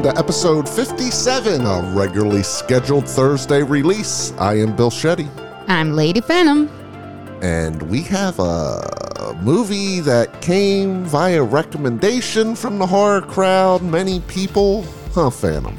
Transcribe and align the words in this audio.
welcome 0.00 0.14
to 0.14 0.18
episode 0.18 0.66
57 0.66 1.66
of 1.66 1.94
regularly 1.94 2.42
scheduled 2.42 3.06
Thursday 3.06 3.62
release. 3.62 4.32
I 4.38 4.54
am 4.54 4.74
Bill 4.74 4.90
Shetty, 4.90 5.28
I'm 5.68 5.92
Lady 5.92 6.22
Phantom. 6.22 6.68
and 7.42 7.82
we 7.82 8.00
have 8.04 8.38
a 8.38 9.36
movie 9.42 10.00
that 10.00 10.40
came 10.40 11.04
via 11.04 11.42
recommendation 11.42 12.54
from 12.54 12.78
the 12.78 12.86
horror 12.86 13.20
crowd. 13.20 13.82
Many 13.82 14.20
people, 14.20 14.84
huh, 15.12 15.28
Phantom? 15.28 15.76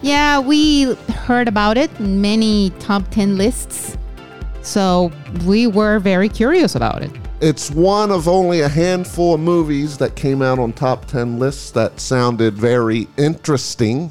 Yeah, 0.00 0.38
we 0.38 0.94
heard 1.26 1.46
about 1.46 1.76
it 1.76 1.90
in 1.98 2.22
many 2.22 2.70
top 2.78 3.10
10 3.10 3.36
lists. 3.36 3.98
So 4.62 5.12
we 5.44 5.66
were 5.66 5.98
very 5.98 6.30
curious 6.30 6.74
about 6.74 7.02
it. 7.02 7.10
It's 7.40 7.70
one 7.70 8.10
of 8.10 8.26
only 8.26 8.62
a 8.62 8.68
handful 8.68 9.34
of 9.34 9.40
movies 9.40 9.96
that 9.98 10.16
came 10.16 10.42
out 10.42 10.58
on 10.58 10.72
top 10.72 11.04
10 11.04 11.38
lists 11.38 11.70
that 11.70 12.00
sounded 12.00 12.54
very 12.54 13.06
interesting 13.16 14.10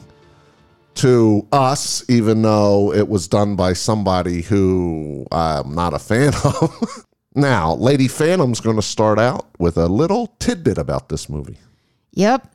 to 0.95 1.45
us, 1.52 2.09
even 2.09 2.41
though 2.41 2.94
it 2.94 3.09
was 3.09 3.27
done 3.27 3.58
by 3.58 3.73
somebody 3.73 4.44
who 4.44 5.27
I'm 5.30 5.76
not 5.76 5.94
a 5.94 6.00
fan 6.00 6.34
of. 6.45 7.05
now, 7.36 7.73
Lady 7.73 8.08
Phantom's 8.08 8.62
going 8.62 8.77
to 8.77 8.81
start 8.81 9.20
out 9.20 9.45
with 9.59 9.75
a 9.75 9.88
little 9.88 10.28
tidbit 10.39 10.78
about 10.78 11.09
this 11.09 11.28
movie. 11.28 11.58
Yep. 12.14 12.50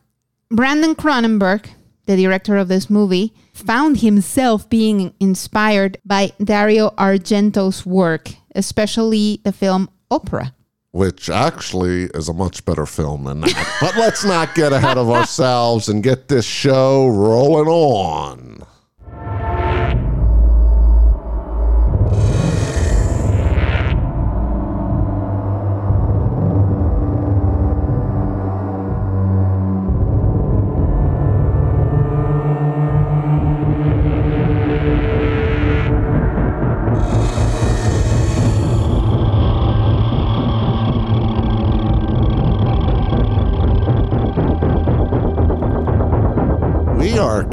Brandon 0.50 0.94
Cronenberg, 0.94 1.68
the 2.06 2.16
director 2.16 2.56
of 2.56 2.68
this 2.68 2.88
movie, 2.88 3.34
found 3.52 3.98
himself 3.98 4.70
being 4.70 5.12
inspired 5.20 5.98
by 6.06 6.32
Dario 6.42 6.94
Argento's 6.96 7.84
work, 7.84 8.30
especially 8.54 9.42
the 9.44 9.52
film 9.52 9.90
Opera. 10.10 10.54
Which 10.92 11.30
actually 11.30 12.04
is 12.12 12.28
a 12.28 12.34
much 12.34 12.66
better 12.66 12.84
film 12.84 13.24
than 13.24 13.40
that. 13.40 13.78
but 13.80 13.96
let's 13.96 14.24
not 14.24 14.54
get 14.54 14.74
ahead 14.74 14.98
of 14.98 15.08
ourselves 15.08 15.88
and 15.88 16.02
get 16.02 16.28
this 16.28 16.44
show 16.44 17.08
rolling 17.08 17.66
on. 17.66 18.66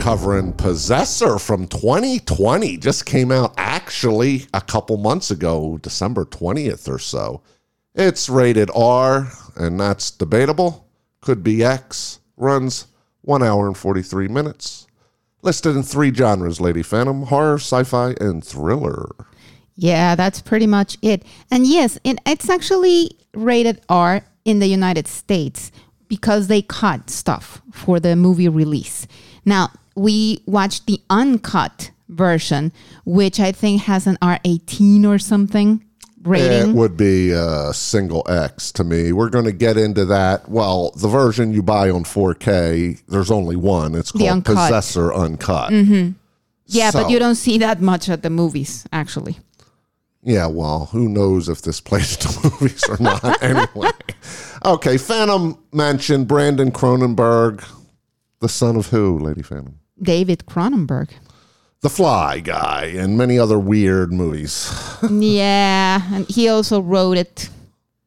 Covering 0.09 0.51
Possessor 0.53 1.37
from 1.37 1.67
2020. 1.67 2.77
Just 2.77 3.05
came 3.05 3.31
out 3.31 3.53
actually 3.57 4.47
a 4.55 4.59
couple 4.59 4.97
months 4.97 5.29
ago, 5.29 5.77
December 5.83 6.25
20th 6.25 6.89
or 6.89 6.97
so. 6.97 7.43
It's 7.93 8.27
rated 8.27 8.71
R, 8.73 9.31
and 9.55 9.79
that's 9.79 10.09
debatable. 10.09 10.87
Could 11.21 11.43
be 11.43 11.63
X. 11.63 12.21
Runs 12.37 12.87
1 13.21 13.43
hour 13.43 13.67
and 13.67 13.77
43 13.77 14.27
minutes. 14.29 14.87
Listed 15.43 15.75
in 15.75 15.83
three 15.83 16.11
genres 16.11 16.59
Lady 16.59 16.81
Phantom, 16.81 17.27
horror, 17.27 17.59
sci 17.59 17.83
fi, 17.83 18.15
and 18.19 18.43
thriller. 18.43 19.11
Yeah, 19.75 20.15
that's 20.15 20.41
pretty 20.41 20.65
much 20.65 20.97
it. 21.03 21.21
And 21.51 21.67
yes, 21.67 21.99
it, 22.03 22.17
it's 22.25 22.49
actually 22.49 23.11
rated 23.35 23.79
R 23.89 24.23
in 24.43 24.57
the 24.57 24.65
United 24.65 25.07
States 25.07 25.71
because 26.07 26.47
they 26.47 26.63
cut 26.63 27.11
stuff 27.11 27.61
for 27.71 27.99
the 27.99 28.15
movie 28.15 28.49
release. 28.49 29.05
Now, 29.45 29.69
we 29.99 30.41
watched 30.45 30.85
the 30.87 31.01
uncut 31.09 31.91
version, 32.07 32.71
which 33.05 33.39
I 33.39 33.51
think 33.51 33.83
has 33.83 34.07
an 34.07 34.17
R18 34.21 35.05
or 35.05 35.19
something 35.19 35.83
rating. 36.23 36.71
It 36.71 36.75
would 36.75 36.97
be 36.97 37.31
a 37.31 37.73
single 37.73 38.25
X 38.29 38.71
to 38.73 38.83
me. 38.83 39.11
We're 39.11 39.29
going 39.29 39.45
to 39.45 39.51
get 39.51 39.77
into 39.77 40.05
that. 40.05 40.49
Well, 40.49 40.91
the 40.91 41.07
version 41.07 41.53
you 41.53 41.61
buy 41.61 41.89
on 41.89 42.03
4K, 42.03 43.01
there's 43.07 43.31
only 43.31 43.55
one. 43.55 43.95
It's 43.95 44.11
called 44.11 44.29
uncut. 44.29 44.55
Mm-hmm. 44.55 44.67
Possessor 44.67 45.13
Uncut. 45.13 45.71
yeah, 46.65 46.91
but 46.91 47.09
you 47.09 47.19
don't 47.19 47.35
see 47.35 47.57
that 47.59 47.81
much 47.81 48.09
at 48.09 48.23
the 48.23 48.29
movies, 48.29 48.87
actually. 48.91 49.37
Yeah, 50.21 50.47
well, 50.47 50.85
who 50.87 51.07
knows 51.09 51.49
if 51.49 51.61
this 51.61 51.79
plays 51.89 52.17
to 52.17 52.49
movies 52.49 52.87
or 52.87 52.97
not 52.99 53.43
anyway. 53.43 53.89
Okay, 54.65 54.97
Phantom 54.97 55.57
mentioned 55.71 56.27
Brandon 56.27 56.71
Cronenberg, 56.71 57.65
the 58.39 58.49
son 58.49 58.75
of 58.75 58.87
who, 58.87 59.19
Lady 59.19 59.41
Phantom? 59.41 59.79
David 60.01 60.45
Cronenberg. 60.45 61.09
The 61.81 61.89
Fly 61.89 62.41
guy 62.41 62.91
and 62.95 63.17
many 63.17 63.39
other 63.39 63.57
weird 63.57 64.11
movies. 64.11 64.69
yeah, 65.09 66.01
and 66.13 66.29
he 66.29 66.49
also 66.49 66.81
wrote 66.81 67.17
it. 67.17 67.49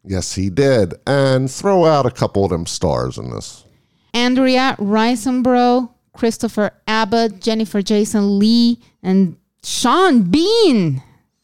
Yes, 0.04 0.34
he 0.34 0.50
did. 0.50 0.94
And 1.06 1.50
throw 1.50 1.86
out 1.86 2.04
a 2.04 2.10
couple 2.10 2.44
of 2.44 2.50
them 2.50 2.66
stars 2.66 3.16
in 3.16 3.30
this. 3.30 3.64
Andrea 4.12 4.76
Riseborough, 4.78 5.90
Christopher 6.12 6.72
Abbott, 6.86 7.40
Jennifer 7.40 7.80
Jason 7.80 8.38
Lee, 8.38 8.78
and 9.02 9.36
Sean 9.64 10.22
Bean, 10.22 11.02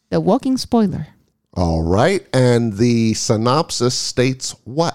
the 0.09 0.19
walking 0.19 0.57
spoiler. 0.57 1.07
All 1.55 1.81
right, 1.81 2.25
and 2.31 2.73
the 2.73 3.15
synopsis 3.15 3.95
states 3.95 4.55
what? 4.65 4.88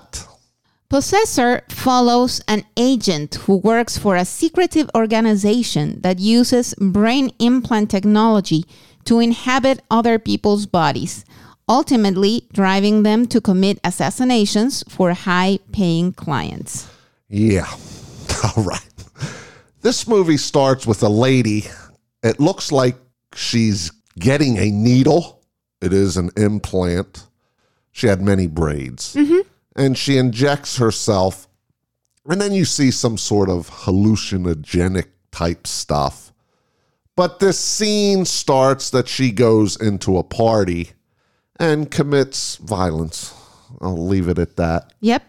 Possessor 0.89 1.63
follows 1.71 2.41
an 2.47 2.65
agent 2.77 3.37
who 3.47 3.57
works 3.57 3.99
for 3.99 4.17
a 4.17 4.25
secretive 4.25 4.89
organization 4.95 6.01
that 6.03 6.19
uses 6.19 6.75
brain 6.75 7.31
implant 7.39 7.91
technology 7.91 8.65
to 9.05 9.19
inhabit 9.19 9.83
other 9.91 10.19
people's 10.19 10.67
bodies, 10.67 11.25
ultimately 11.69 12.47
driving 12.53 13.03
them 13.03 13.27
to 13.27 13.41
commit 13.41 13.79
assassinations 13.83 14.85
for 14.89 15.13
high 15.13 15.59
paying 15.73 16.13
clients. 16.13 16.89
Yeah. 17.29 17.67
All 18.57 18.63
right. 18.63 18.81
This 19.81 20.07
movie 20.07 20.37
starts 20.37 20.87
with 20.87 21.03
a 21.03 21.09
lady. 21.09 21.65
It 22.23 22.41
looks 22.41 22.71
like 22.73 22.97
she's 23.35 23.91
getting 24.19 24.59
a 24.59 24.71
needle. 24.71 25.43
It 25.81 25.93
is 25.93 26.17
an 26.17 26.31
implant. 26.37 27.27
She 27.93 28.07
had 28.07 28.23
many 28.23 28.47
braids. 28.47 29.15
Mm-hmm. 29.15 29.49
And 29.77 29.97
she 29.99 30.17
injects 30.17 30.77
herself. 30.77 31.49
And 32.27 32.41
then 32.41 32.53
you 32.53 32.65
see 32.65 32.91
some 32.91 33.19
sort 33.19 33.49
of 33.51 33.69
hallucinogenic 33.71 35.07
type 35.31 35.67
stuff. 35.67 36.33
But 37.17 37.39
this 37.39 37.59
scene 37.59 38.25
starts 38.25 38.91
that 38.91 39.09
she 39.09 39.31
goes 39.31 39.81
into 39.81 40.17
a 40.19 40.23
party 40.25 40.93
and 41.61 41.91
commits 41.91 42.57
violence. 42.57 43.33
I'll 43.81 44.07
leave 44.07 44.29
it 44.29 44.39
at 44.39 44.57
that. 44.57 44.93
Yep, 45.01 45.23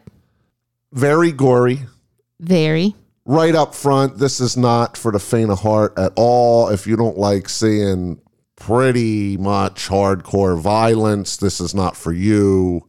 Very 0.93 1.31
gory 1.31 1.81
very. 2.39 2.95
right 3.25 3.53
up 3.55 3.75
front, 3.75 4.17
this 4.17 4.39
is 4.39 4.55
not 4.57 4.97
for 4.97 5.11
the 5.11 5.19
faint 5.19 5.51
of 5.51 5.59
heart 5.61 5.93
at 5.97 6.13
all. 6.15 6.69
If 6.69 6.87
you 6.87 6.95
don't 6.95 7.17
like 7.17 7.49
seeing 7.49 8.19
pretty 8.55 9.37
much 9.37 9.87
hardcore 9.87 10.59
violence, 10.59 11.37
this 11.37 11.59
is 11.59 11.75
not 11.75 11.95
for 11.97 12.11
you. 12.13 12.87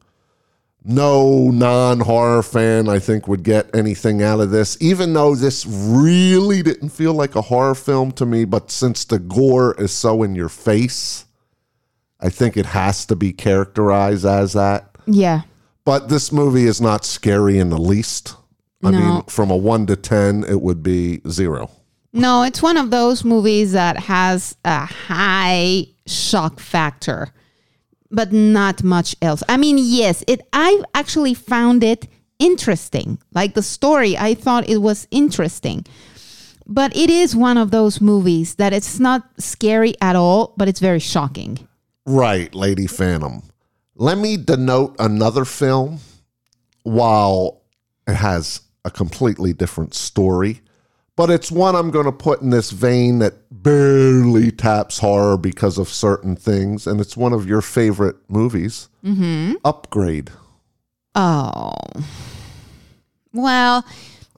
No 0.89 1.51
non 1.51 1.99
horror 2.01 2.43
fan, 2.45 2.89
I 2.89 3.01
think, 3.01 3.27
would 3.27 3.43
get 3.43 3.75
anything 3.75 4.23
out 4.23 4.39
of 4.41 4.51
this, 4.51 4.77
even 4.81 5.13
though 5.15 5.35
this 5.35 5.67
really 5.67 6.63
didn't 6.63 6.91
feel 6.91 7.13
like 7.13 7.35
a 7.35 7.43
horror 7.43 7.75
film 7.75 8.13
to 8.13 8.25
me. 8.27 8.45
But 8.45 8.71
since 8.71 9.05
the 9.05 9.19
gore 9.19 9.75
is 9.81 9.91
so 9.93 10.23
in 10.23 10.37
your 10.37 10.49
face, 10.49 11.25
I 12.21 12.29
think 12.31 12.57
it 12.57 12.67
has 12.67 13.05
to 13.07 13.17
be 13.17 13.33
characterized 13.33 14.25
as 14.25 14.53
that. 14.53 14.91
Yeah. 15.07 15.43
But 15.85 16.09
this 16.09 16.31
movie 16.31 16.67
is 16.67 16.81
not 16.81 17.05
scary 17.05 17.59
in 17.59 17.71
the 17.71 17.79
least. 17.79 18.35
I 18.85 18.91
No. 18.93 18.99
mean, 19.01 19.23
from 19.27 19.51
a 19.51 19.57
one 19.57 19.87
to 19.87 19.97
10, 19.97 20.45
it 20.49 20.61
would 20.63 20.83
be 20.85 21.21
zero. 21.29 21.71
No, 22.13 22.45
it's 22.45 22.63
one 22.63 22.77
of 22.77 22.91
those 22.91 23.25
movies 23.25 23.73
that 23.73 23.99
has 24.01 24.57
a 24.65 24.87
high 24.87 25.89
shock 26.07 26.61
factor, 26.61 27.29
but 28.17 28.33
not 28.33 28.83
much 28.83 29.15
else. 29.21 29.43
I 29.47 29.59
mean, 29.59 29.77
yes, 29.79 30.25
it 30.27 30.41
I 30.51 30.83
actually 30.95 31.35
found 31.35 31.85
it 31.85 32.09
interesting. 32.39 33.19
Like 33.35 33.53
the 33.53 33.63
story, 33.63 34.17
I 34.17 34.33
thought 34.33 34.71
it 34.71 34.79
was 34.79 35.07
interesting. 35.11 35.85
But 36.67 36.97
it 36.97 37.11
is 37.11 37.37
one 37.37 37.59
of 37.59 37.71
those 37.71 38.01
movies 38.01 38.55
that 38.55 38.73
it's 38.73 38.99
not 38.99 39.23
scary 39.39 39.95
at 40.01 40.17
all, 40.17 40.55
but 40.57 40.67
it's 40.67 40.81
very 40.81 40.99
shocking. 40.99 41.69
Right, 42.07 42.53
Lady 42.55 42.87
Phantom. 42.87 43.43
Let 43.95 44.17
me 44.17 44.39
denote 44.39 44.97
another 44.99 45.45
film 45.45 45.99
while 46.85 47.61
it 48.09 48.15
has 48.15 48.63
a 48.87 48.91
completely 48.91 49.53
different 49.53 49.93
story. 49.95 50.63
But 51.17 51.31
it's 51.31 51.51
one 51.51 51.75
I'm 51.75 51.91
going 51.91 52.05
to 52.05 52.13
put 52.13 52.43
in 52.43 52.51
this 52.51 52.71
vein 52.71 53.21
that 53.21 53.35
barely 53.51 54.51
taps 54.51 54.99
horror 54.99 55.39
because 55.39 55.79
of 55.79 55.89
certain 55.89 56.37
things. 56.37 56.87
And 56.87 57.01
it's 57.01 57.17
one 57.17 57.33
of 57.33 57.49
your 57.49 57.63
favorite 57.63 58.17
movies 58.29 58.91
mm-hmm. 59.03 59.55
Upgrade. 59.65 60.31
Oh. 61.15 61.73
Well, 63.33 63.85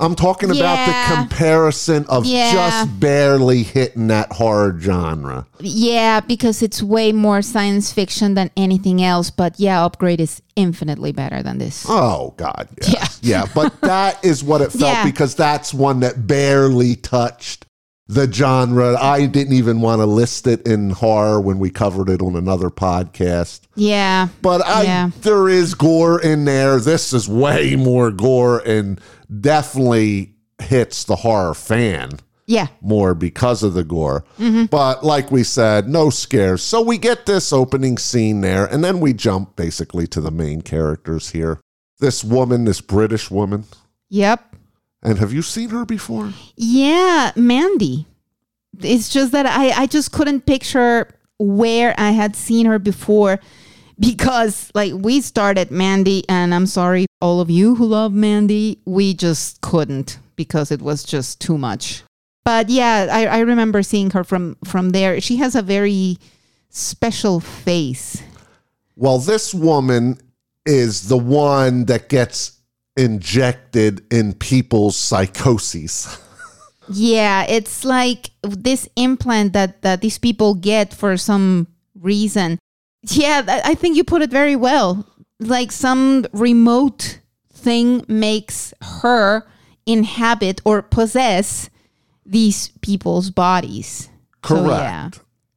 I'm 0.00 0.15
talking 0.15 0.50
about 0.50 0.87
the 0.87 1.17
comparison 1.17 2.05
of 2.09 2.25
Yeah. 2.25 2.53
just 2.53 3.00
barely 3.00 3.62
hitting 3.65 4.06
that 4.09 4.33
horror 4.33 4.77
genre. 4.81 5.47
Yeah, 5.61 6.21
because 6.21 6.62
it's 6.62 6.83
way 6.83 7.12
more 7.12 7.43
science 7.43 7.93
fiction 7.93 8.35
than 8.35 8.50
anything 8.56 9.03
else. 9.03 9.31
But 9.31 9.59
yeah, 9.59 9.85
Upgrade 9.85 10.21
is 10.21 10.41
infinitely 10.56 11.12
better 11.12 11.43
than 11.43 11.59
this. 11.59 11.85
Oh 11.89 12.35
God, 12.37 12.69
yes. 12.87 13.19
yeah, 13.23 13.47
But 13.55 13.81
that 13.81 14.25
is 14.25 14.45
what 14.45 14.61
it 14.61 14.71
felt 14.73 14.93
Yeah. 14.93 15.05
because 15.05 15.35
that's 15.35 15.75
one 15.75 16.00
that 16.00 16.27
barely 16.27 16.95
touched 16.97 17.65
the 18.11 18.31
genre. 18.33 18.97
I 18.99 19.27
didn't 19.27 19.53
even 19.53 19.83
want 19.83 20.00
to 20.00 20.06
list 20.06 20.47
it 20.47 20.67
in 20.67 20.91
horror 20.91 21.41
when 21.43 21.59
we 21.59 21.69
covered 21.69 22.09
it 22.09 22.23
on 22.23 22.37
another 22.37 22.71
podcast. 22.71 23.61
Yeah. 23.75 24.29
But 24.41 24.65
I, 24.67 24.83
Yeah. 24.85 25.11
there 25.21 25.47
is 25.49 25.75
gore 25.75 26.19
in 26.19 26.47
there. 26.47 26.79
This 26.81 27.12
is 27.12 27.29
way 27.29 27.77
more 27.77 28.11
gore 28.11 28.61
and 28.61 28.99
definitely 29.40 30.34
hits 30.60 31.04
the 31.04 31.16
horror 31.16 31.54
fan 31.54 32.10
Yeah. 32.46 32.66
more 32.80 33.14
because 33.14 33.62
of 33.62 33.75
the 33.75 33.84
gore. 33.84 34.25
Mm-hmm. 34.38 34.64
But 34.66 35.04
like 35.04 35.30
we 35.30 35.42
said, 35.44 35.88
no 35.88 36.10
scares. 36.10 36.62
So 36.62 36.82
we 36.82 36.98
get 36.98 37.26
this 37.26 37.52
opening 37.52 37.98
scene 37.98 38.40
there, 38.40 38.66
and 38.66 38.82
then 38.82 39.00
we 39.00 39.12
jump 39.12 39.56
basically 39.56 40.06
to 40.08 40.20
the 40.20 40.30
main 40.30 40.62
characters 40.62 41.30
here. 41.30 41.60
This 42.00 42.22
woman, 42.25 42.64
this 42.64 42.80
British 42.80 43.30
woman. 43.30 43.64
Yep. 44.08 44.56
And 45.02 45.19
have 45.19 45.32
you 45.32 45.42
seen 45.42 45.70
her 45.70 45.84
before? 45.84 46.32
Yeah, 46.56 47.32
Mandy. 47.36 48.06
It's 48.80 49.08
just 49.08 49.32
that 49.32 49.46
I, 49.46 49.70
I 49.82 49.86
just 49.86 50.12
couldn't 50.12 50.46
picture 50.46 51.08
where 51.38 51.94
I 51.98 52.10
had 52.10 52.34
seen 52.34 52.66
her 52.66 52.78
before 52.78 53.38
because 53.99 54.71
like 54.75 54.93
we 54.95 55.21
started 55.21 55.71
Mandy 55.71 56.25
and 56.29 56.55
I'm 56.55 56.67
sorry 56.67 57.06
all 57.21 57.41
of 57.41 57.50
you 57.50 57.75
who 57.75 57.87
love 57.87 58.12
Mandy, 58.12 58.81
we 58.85 59.15
just 59.15 59.61
couldn't 59.61 60.19
because 60.37 60.71
it 60.71 60.81
was 60.81 61.03
just 61.03 61.41
too 61.41 61.59
much. 61.59 62.03
But 62.45 62.71
yeah, 62.71 63.09
I, 63.11 63.27
I 63.27 63.39
remember 63.41 63.83
seeing 63.83 64.11
her 64.12 64.25
from 64.25 64.56
from 64.65 64.91
there. 64.91 65.21
She 65.21 65.37
has 65.37 65.55
a 65.55 65.62
very 65.62 66.19
special 66.71 67.41
face. 67.41 68.23
Well, 68.97 69.19
this 69.19 69.53
woman 69.53 70.19
is 70.65 71.09
the 71.09 71.19
one 71.19 71.85
that 71.87 72.09
gets 72.09 72.59
injected 72.97 74.05
in 74.12 74.35
people's 74.35 74.97
psychoses. 74.97 76.19
Yeah, 76.91 77.45
it's 77.47 77.85
like 77.85 78.31
this 78.41 78.89
implant 78.97 79.53
that 79.53 79.83
that 79.83 80.00
these 80.00 80.17
people 80.17 80.55
get 80.55 80.95
for 80.95 81.19
some 81.19 81.67
reason. 81.95 82.59
Yeah, 83.03 83.61
I 83.65 83.75
think 83.75 83.97
you 83.97 84.05
put 84.05 84.23
it 84.23 84.31
very 84.31 84.56
well. 84.56 85.06
Like 85.41 85.71
some 85.73 86.27
remote 86.33 87.21
thing 87.53 88.05
makes 88.09 88.75
her 89.00 89.47
inhabit 89.87 90.61
or 90.65 90.83
possess 90.83 91.71
these 92.27 92.69
people's 92.83 93.31
bodies. 93.31 94.09
So, 94.47 94.56
Correct. 94.65 94.69
yeah. 94.83 95.11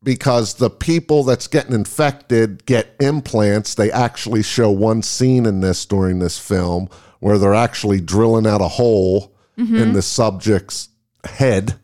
Because 0.03 0.55
the 0.55 0.69
people 0.69 1.23
that's 1.23 1.47
getting 1.47 1.73
infected 1.73 2.65
get 2.65 2.95
implants. 2.99 3.75
They 3.75 3.91
actually 3.91 4.41
show 4.43 4.71
one 4.71 5.01
scene 5.03 5.45
in 5.45 5.59
this 5.61 5.85
during 5.85 6.19
this 6.19 6.39
film 6.39 6.89
where 7.19 7.37
they're 7.37 7.53
actually 7.53 8.01
drilling 8.01 8.47
out 8.47 8.61
a 8.61 8.67
hole 8.67 9.29
Mm-hmm. 9.57 9.75
in 9.75 9.93
the 9.93 10.01
subject's 10.01 10.89
head 11.25 11.77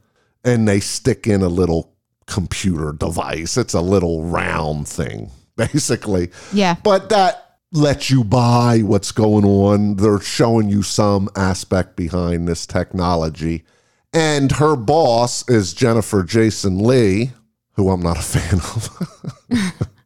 and 0.43 0.67
they 0.67 0.79
stick 0.79 1.27
in 1.27 1.43
a 1.43 1.49
little 1.49 1.93
computer 2.25 2.91
device. 2.93 3.57
It's 3.57 3.73
a 3.75 3.81
little 3.81 4.23
round 4.23 4.87
thing, 4.87 5.29
basically. 5.73 6.31
Yeah. 6.53 6.75
But 6.83 7.09
that 7.09 7.57
lets 7.71 8.09
you 8.09 8.23
buy 8.23 8.79
what's 8.83 9.11
going 9.11 9.45
on. 9.45 9.95
They're 9.97 10.19
showing 10.19 10.69
you 10.69 10.83
some 10.83 11.29
aspect 11.35 11.95
behind 11.95 12.47
this 12.47 12.65
technology. 12.65 13.65
And 14.13 14.53
her 14.53 14.75
boss 14.75 15.47
is 15.49 15.73
Jennifer 15.73 16.23
Jason 16.23 16.79
Lee, 16.79 17.31
who 17.73 17.89
I'm 17.89 18.01
not 18.01 18.17
a 18.17 18.21
fan 18.21 18.59
of. 18.59 19.83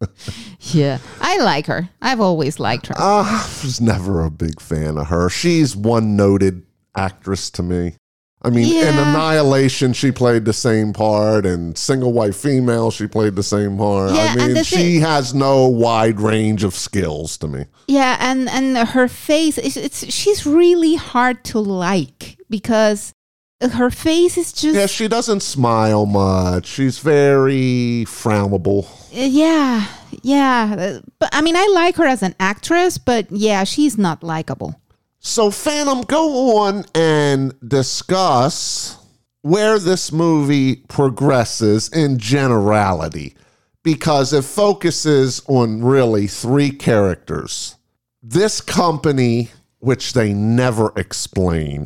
Yeah. 0.74 1.00
I 1.19 1.38
like 1.38 1.68
her. 1.68 1.89
I've 2.01 2.21
always 2.21 2.59
liked 2.59 2.88
her. 2.88 2.95
Ah, 2.98 3.45
I 3.45 3.65
was 3.65 3.81
never 3.81 4.24
a 4.24 4.31
big 4.31 4.62
fan 4.62 4.98
of 4.98 5.07
her. 5.07 5.30
She's 5.30 5.75
one 5.75 6.15
noted 6.15 6.65
actress 6.95 7.50
to 7.51 7.63
me. 7.63 7.95
I 8.43 8.49
mean, 8.49 8.73
in 8.75 8.97
Annihilation, 8.97 9.93
she 9.93 10.11
played 10.11 10.45
the 10.45 10.53
same 10.53 10.93
part, 10.93 11.45
and 11.45 11.77
Single 11.77 12.11
White 12.11 12.33
Female, 12.33 12.89
she 12.89 13.05
played 13.05 13.35
the 13.35 13.43
same 13.43 13.77
part. 13.77 14.13
Yeah, 14.13 14.35
I 14.38 14.47
mean, 14.47 14.63
she 14.63 14.99
has 14.99 15.35
no 15.35 15.67
wide 15.67 16.19
range 16.19 16.63
of 16.63 16.73
skills 16.73 17.38
to 17.38 17.47
me. 17.47 17.65
Yeah, 17.88 18.17
and 18.19 18.49
and 18.49 18.77
her 18.89 19.07
face 19.07 19.57
it's, 19.59 19.77
it's 19.77 20.11
she's 20.11 20.45
really 20.45 20.95
hard 20.95 21.43
to 21.45 21.59
like 21.59 22.38
because 22.49 23.13
her 23.61 23.91
face 23.91 24.38
is 24.38 24.51
just 24.51 24.75
Yeah, 24.75 24.88
she 24.88 25.07
doesn't 25.07 25.41
smile 25.41 26.07
much. 26.07 26.65
She's 26.65 26.97
very 26.99 28.05
frownable. 28.07 28.88
Yeah, 29.11 29.85
yeah. 30.23 30.99
But 31.19 31.29
I 31.31 31.41
mean, 31.41 31.55
I 31.55 31.69
like 31.73 31.95
her 31.97 32.05
as 32.05 32.23
an 32.23 32.33
actress, 32.39 32.97
but 32.97 33.27
yeah, 33.31 33.65
she's 33.65 33.97
not 33.97 34.23
likable. 34.23 34.80
So, 35.23 35.51
Phantom, 35.51 36.01
go 36.01 36.57
on 36.57 36.83
and 36.95 37.53
discuss 37.65 38.97
where 39.44 39.77
this 39.77 40.12
movie 40.12 40.77
progresses 40.88 41.89
in 41.89 42.18
generality 42.18 43.35
because 43.83 44.33
it 44.33 44.44
focuses 44.44 45.44
on 45.45 45.83
really 45.83 46.25
three 46.25 46.71
characters. 46.71 47.75
This 48.23 48.62
company, 48.62 49.51
which 49.77 50.13
they 50.13 50.33
never 50.33 50.91
explain, 50.95 51.85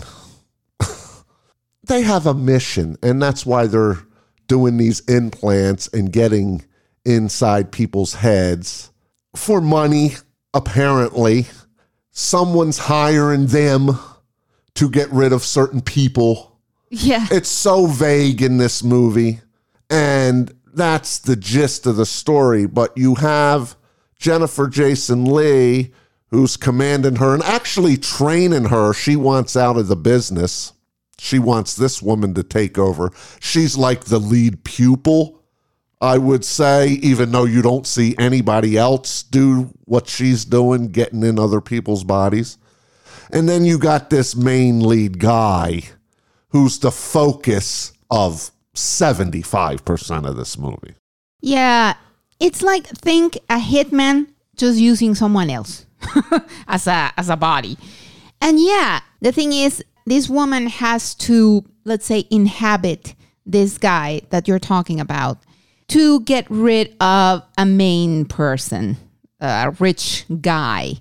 they 1.83 2.03
have 2.03 2.25
a 2.25 2.33
mission, 2.33 2.95
and 3.03 3.21
that's 3.21 3.45
why 3.45 3.67
they're 3.67 3.97
doing 4.47 4.77
these 4.77 5.01
implants 5.09 5.89
and 5.89 6.13
getting 6.13 6.63
inside 7.03 7.73
people's 7.73 8.13
heads 8.13 8.91
for 9.35 9.59
money, 9.59 10.13
apparently. 10.53 11.47
Someone's 12.17 12.77
hiring 12.77 13.47
them 13.47 13.99
to 14.75 14.89
get 14.89 15.11
rid 15.11 15.33
of 15.33 15.43
certain 15.43 15.81
people. 15.81 16.57
Yeah, 16.89 17.27
It's 17.29 17.49
so 17.49 17.87
vague 17.87 18.41
in 18.41 18.57
this 18.57 18.83
movie. 18.83 19.41
And 19.89 20.53
that's 20.73 21.19
the 21.19 21.35
gist 21.35 21.85
of 21.85 21.97
the 21.97 22.05
story. 22.05 22.67
But 22.67 22.97
you 22.97 23.15
have 23.15 23.75
Jennifer 24.17 24.69
Jason 24.69 25.25
Lee, 25.25 25.91
who's 26.29 26.55
commanding 26.55 27.17
her 27.17 27.33
and 27.33 27.43
actually 27.43 27.97
training 27.97 28.65
her. 28.65 28.93
She 28.93 29.17
wants 29.17 29.57
out 29.57 29.77
of 29.77 29.87
the 29.87 29.97
business. 29.97 30.71
She 31.19 31.37
wants 31.37 31.75
this 31.75 32.01
woman 32.01 32.33
to 32.35 32.43
take 32.43 32.77
over. 32.77 33.11
She's 33.41 33.75
like 33.77 34.05
the 34.05 34.19
lead 34.19 34.63
pupil, 34.63 35.41
I 36.01 36.17
would 36.17 36.43
say, 36.43 36.89
even 36.89 37.31
though 37.31 37.45
you 37.45 37.61
don't 37.61 37.87
see 37.87 38.15
anybody 38.17 38.77
else 38.77 39.23
do 39.23 39.73
what 39.85 40.07
she's 40.07 40.45
doing, 40.45 40.89
getting 40.89 41.23
in 41.23 41.39
other 41.39 41.61
people's 41.61 42.03
bodies. 42.03 42.57
And 43.31 43.49
then 43.49 43.65
you 43.65 43.79
got 43.79 44.09
this 44.09 44.35
main 44.35 44.81
lead 44.81 45.19
guy 45.19 45.83
who's 46.49 46.79
the 46.79 46.91
focus 46.91 47.93
of 48.11 48.51
75% 48.75 50.27
of 50.27 50.35
this 50.37 50.57
movie. 50.57 50.95
yeah. 51.41 51.95
It's 52.39 52.61
like 52.61 52.85
think 52.87 53.37
a 53.49 53.59
hitman 53.59 54.27
just 54.57 54.77
using 54.77 55.15
someone 55.15 55.49
else 55.49 55.85
as 56.67 56.85
a 56.85 57.11
as 57.17 57.29
a 57.29 57.37
body, 57.37 57.77
and 58.41 58.59
yeah, 58.59 58.99
the 59.21 59.31
thing 59.31 59.53
is, 59.53 59.83
this 60.05 60.29
woman 60.29 60.67
has 60.67 61.15
to 61.15 61.63
let's 61.85 62.05
say 62.05 62.27
inhabit 62.29 63.15
this 63.45 63.77
guy 63.77 64.21
that 64.31 64.47
you're 64.47 64.59
talking 64.59 64.99
about 64.99 65.37
to 65.89 66.21
get 66.21 66.45
rid 66.49 66.95
of 66.99 67.43
a 67.57 67.65
main 67.65 68.25
person, 68.25 68.97
a 69.39 69.73
rich 69.79 70.25
guy. 70.41 70.93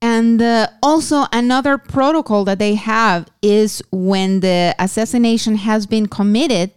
And 0.00 0.42
uh, 0.42 0.68
also, 0.82 1.24
another 1.32 1.78
protocol 1.78 2.44
that 2.44 2.58
they 2.58 2.74
have 2.74 3.26
is 3.40 3.82
when 3.90 4.40
the 4.40 4.74
assassination 4.78 5.56
has 5.56 5.86
been 5.86 6.08
committed, 6.08 6.72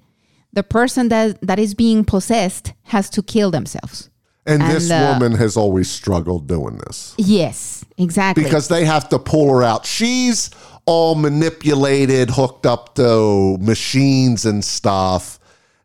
the 0.54 0.64
person 0.64 1.10
that, 1.10 1.40
that 1.42 1.60
is 1.60 1.74
being 1.74 2.06
possessed 2.06 2.74
has 2.84 3.10
to 3.12 3.22
kill 3.22 3.52
themselves. 3.52 4.10
And, 4.46 4.62
this 4.62 4.90
uh, 4.90 5.12
woman 5.14 5.38
has 5.38 5.58
always 5.58 5.92
struggled 5.92 6.48
doing 6.48 6.78
this 6.78 7.14
Yes, 7.18 7.84
exactly. 7.98 8.46
because 8.46 8.70
they 8.70 8.86
have 8.86 9.10
to 9.10 9.20
pull 9.20 9.54
her 9.54 9.62
out. 9.62 9.86
She's 9.86 10.50
all 10.86 11.16
manipulated, 11.16 12.30
hooked 12.30 12.66
up 12.66 12.96
to 12.96 13.58
machines 13.58 14.46
and 14.46 14.64
stuff. 14.64 15.38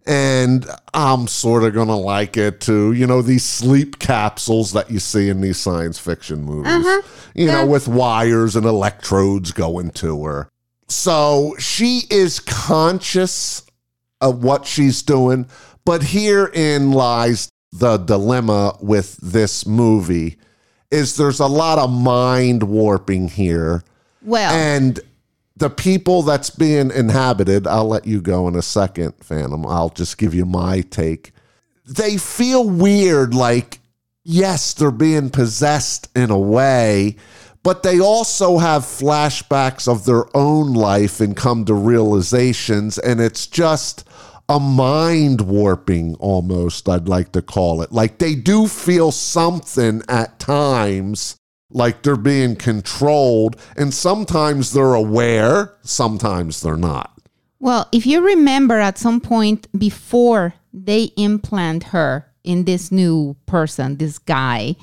And 0.07 0.67
I'm 0.93 1.29
sort 1.29 1.63
of 1.63 1.75
to 1.75 1.95
like 1.95 2.37
it 2.37 2.61
too. 2.61 2.93
You 2.93 3.07
know, 3.07 3.23
these 3.23 3.45
sleep 3.45 3.99
capsules 3.99 4.73
that 4.73 4.91
you 4.91 4.99
see 4.99 5.29
in 5.29 5.41
these 5.41 5.59
science 5.59 5.99
fiction 5.99 6.43
movies, 6.43 6.73
uh-huh. 6.73 7.03
you 7.35 7.47
know, 7.47 7.67
with 7.67 7.87
wires 7.87 8.57
and 8.57 8.67
electrodes 8.67 9.53
going 9.53 9.91
to 9.93 10.25
her. 10.25 10.49
So 10.89 11.55
she 11.59 12.03
is 12.11 12.41
conscious 12.41 13.63
of 14.21 14.43
what 14.43 14.67
she's 14.67 15.03
doing. 15.03 15.47
But 15.85 16.03
herein 16.03 16.93
lies 16.93 17.49
the 17.73 17.97
dilemma 17.97 18.77
with 18.81 19.17
this 19.17 19.67
movie 19.67 20.37
is 20.91 21.17
there's 21.17 21.41
a 21.41 21.47
lot 21.47 21.79
of 21.79 21.91
mind 21.91 22.63
warping 22.63 23.29
here 23.29 23.83
well, 24.23 24.53
and 24.53 25.01
the 25.57 25.71
people 25.71 26.23
that's 26.23 26.51
being 26.51 26.91
inhabited, 26.91 27.67
I'll 27.67 27.89
let 27.89 28.07
you 28.07 28.21
go 28.21 28.49
in 28.49 28.57
a 28.57 28.63
second, 28.63 29.15
Phantom. 29.21 29.67
I'll 29.67 29.91
just 29.91 30.19
give 30.19 30.35
you 30.35 30.47
my 30.47 30.81
take. 30.81 31.33
They 31.87 32.17
feel 32.17 32.69
weird, 32.69 33.35
like, 33.35 33.81
yes, 34.25 34.73
they're 34.73 34.91
being 34.91 35.31
possessed 35.31 36.09
in 36.17 36.31
a 36.31 36.39
way, 36.39 37.17
but 37.63 37.83
they 37.83 38.01
also 38.01 38.59
have 38.59 38.83
flashbacks 38.83 39.87
of 39.87 40.05
their 40.05 40.25
own 40.37 40.73
life 40.73 41.21
and 41.21 41.37
come 41.37 41.65
to 41.67 41.75
realizations. 41.75 42.99
And 42.99 43.21
it's 43.21 43.47
just 43.47 44.09
a 44.49 44.59
mind 44.59 45.43
warping 45.43 46.15
almost, 46.17 46.89
I'd 46.89 47.09
like 47.09 47.33
to 47.33 47.43
call 47.43 47.83
it. 47.83 47.93
Like 47.93 48.19
they 48.19 48.35
do 48.35 48.67
feel 48.67 49.13
something 49.13 50.03
at 50.09 50.39
times 50.39 51.37
like 51.73 52.02
they're 52.02 52.17
being 52.17 52.57
controlled, 52.57 53.57
and 53.76 53.93
sometimes 53.93 54.73
they're 54.73 54.95
aware, 54.95 55.75
sometimes 55.83 56.61
they're 56.61 56.76
not. 56.76 57.11
Well, 57.59 57.88
if 57.93 58.07
you 58.07 58.21
remember 58.25 58.79
at 58.79 58.99
some 58.99 59.21
point 59.21 59.69
before 59.79 60.55
they 60.73 61.11
implant 61.17 61.85
her 61.85 62.26
in 62.45 62.64
this 62.64 62.91
new 62.91 63.37
person, 63.47 63.97
this 63.97 64.19
guy, 64.19 64.76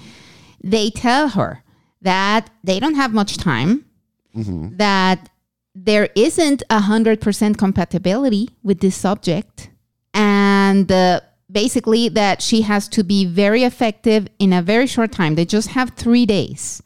they 0.63 0.89
tell 0.89 1.29
her 1.29 1.63
that 2.01 2.49
they 2.63 2.79
don't 2.79 2.95
have 2.95 3.13
much 3.13 3.37
time, 3.37 3.85
that 4.77 5.29
there 5.75 6.09
isn't 6.15 6.63
a 6.69 6.79
100% 6.79 7.57
compatibility 7.57 8.49
with 8.63 8.79
this 8.79 8.95
subject, 8.95 9.69
and 10.13 10.91
uh, 10.91 11.19
basically 11.51 12.09
that 12.09 12.41
she 12.41 12.61
has 12.61 12.87
to 12.89 13.03
be 13.03 13.25
very 13.25 13.63
effective 13.63 14.27
in 14.39 14.53
a 14.53 14.61
very 14.61 14.87
short 14.87 15.11
time. 15.11 15.35
They 15.35 15.45
just 15.45 15.69
have 15.69 15.91
three 15.91 16.25
days. 16.25 16.81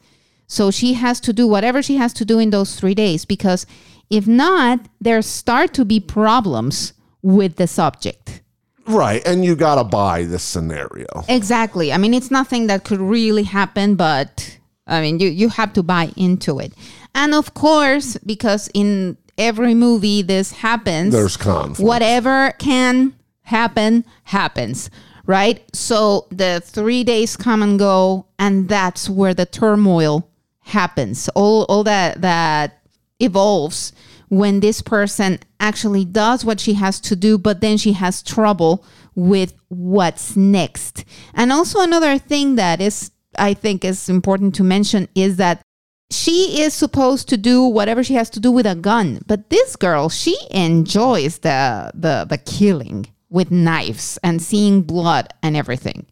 So 0.46 0.70
she 0.70 0.94
has 0.94 1.20
to 1.20 1.32
do 1.32 1.46
whatever 1.46 1.82
she 1.82 1.96
has 1.96 2.12
to 2.14 2.24
do 2.24 2.38
in 2.38 2.50
those 2.50 2.76
three 2.78 2.94
days 2.94 3.24
because 3.24 3.66
if 4.10 4.26
not, 4.26 4.80
there 5.00 5.20
start 5.22 5.72
to 5.74 5.84
be 5.84 6.00
problems 6.00 6.92
with 7.22 7.56
the 7.56 7.66
subject. 7.66 8.42
Right, 8.86 9.26
and 9.26 9.44
you 9.44 9.56
got 9.56 9.76
to 9.76 9.84
buy 9.84 10.24
this 10.24 10.42
scenario. 10.42 11.06
Exactly. 11.28 11.90
I 11.92 11.96
mean, 11.96 12.12
it's 12.12 12.30
nothing 12.30 12.66
that 12.66 12.84
could 12.84 13.00
really 13.00 13.44
happen, 13.44 13.94
but 13.94 14.58
I 14.86 15.00
mean, 15.00 15.20
you, 15.20 15.28
you 15.28 15.48
have 15.48 15.72
to 15.72 15.82
buy 15.82 16.10
into 16.16 16.58
it. 16.58 16.74
And 17.14 17.34
of 17.34 17.54
course, 17.54 18.18
because 18.18 18.68
in 18.74 19.16
every 19.38 19.72
movie 19.74 20.20
this 20.20 20.52
happens, 20.52 21.14
There's 21.14 21.38
conflict. 21.38 21.80
whatever 21.86 22.52
can 22.58 23.14
happen, 23.44 24.04
happens. 24.24 24.90
Right? 25.26 25.64
So 25.74 26.26
the 26.30 26.60
three 26.62 27.02
days 27.02 27.34
come 27.36 27.62
and 27.62 27.78
go, 27.78 28.26
and 28.38 28.68
that's 28.68 29.08
where 29.08 29.32
the 29.32 29.46
turmoil 29.46 30.28
happens. 30.60 31.30
All 31.30 31.64
all 31.64 31.84
that 31.84 32.20
that 32.20 32.82
evolves 33.20 33.92
when 34.28 34.60
this 34.60 34.82
person 34.82 35.38
actually 35.60 36.04
does 36.04 36.44
what 36.44 36.60
she 36.60 36.74
has 36.74 37.00
to 37.00 37.16
do, 37.16 37.38
but 37.38 37.60
then 37.60 37.76
she 37.76 37.92
has 37.92 38.22
trouble 38.22 38.84
with 39.14 39.54
what's 39.68 40.36
next. 40.36 41.04
And 41.34 41.52
also 41.52 41.80
another 41.80 42.18
thing 42.18 42.56
that 42.56 42.80
is 42.80 43.10
I 43.38 43.54
think 43.54 43.84
is 43.84 44.08
important 44.08 44.54
to 44.56 44.64
mention 44.64 45.08
is 45.14 45.36
that 45.36 45.62
she 46.10 46.60
is 46.62 46.74
supposed 46.74 47.28
to 47.28 47.36
do 47.36 47.62
whatever 47.64 48.04
she 48.04 48.14
has 48.14 48.30
to 48.30 48.40
do 48.40 48.50
with 48.50 48.66
a 48.66 48.74
gun, 48.74 49.20
but 49.26 49.50
this 49.50 49.76
girl, 49.76 50.08
she 50.08 50.36
enjoys 50.50 51.38
the 51.38 51.90
the 51.94 52.26
the 52.28 52.38
killing 52.38 53.06
with 53.30 53.50
knives 53.50 54.18
and 54.22 54.40
seeing 54.42 54.82
blood 54.82 55.32
and 55.42 55.56
everything. 55.56 56.06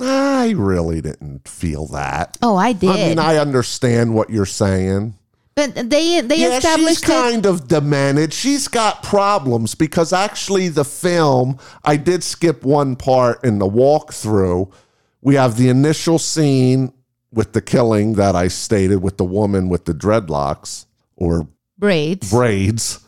I 0.00 0.50
really 0.56 1.00
didn't 1.00 1.46
feel 1.48 1.86
that. 1.88 2.38
Oh, 2.42 2.56
I 2.56 2.72
did. 2.72 2.90
I 2.90 2.94
mean, 2.94 3.18
I 3.18 3.36
understand 3.36 4.14
what 4.14 4.30
you're 4.30 4.46
saying. 4.46 5.14
but 5.56 5.74
they 5.74 6.20
they 6.20 6.36
Yeah, 6.36 6.54
she's 6.54 6.64
established 6.64 7.02
it. 7.02 7.06
kind 7.06 7.44
of 7.44 7.68
demented. 7.68 8.32
She's 8.32 8.68
got 8.68 9.02
problems 9.02 9.74
because 9.74 10.12
actually 10.12 10.68
the 10.68 10.84
film, 10.84 11.58
I 11.84 11.96
did 11.96 12.22
skip 12.22 12.62
one 12.64 12.96
part 12.96 13.44
in 13.44 13.58
the 13.58 13.68
walkthrough. 13.68 14.72
We 15.20 15.34
have 15.34 15.56
the 15.58 15.68
initial 15.68 16.18
scene 16.18 16.92
with 17.32 17.52
the 17.52 17.60
killing 17.60 18.14
that 18.14 18.34
I 18.34 18.48
stated 18.48 19.02
with 19.02 19.18
the 19.18 19.24
woman 19.24 19.68
with 19.68 19.84
the 19.84 19.92
dreadlocks 19.92 20.86
or 21.16 21.48
braids. 21.76 22.30
braids. 22.30 23.00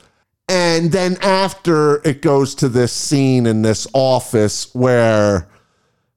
And 0.52 0.92
then 0.92 1.16
after 1.22 2.06
it 2.06 2.20
goes 2.20 2.54
to 2.56 2.68
this 2.68 2.92
scene 2.92 3.46
in 3.46 3.62
this 3.62 3.86
office 3.94 4.74
where 4.74 5.48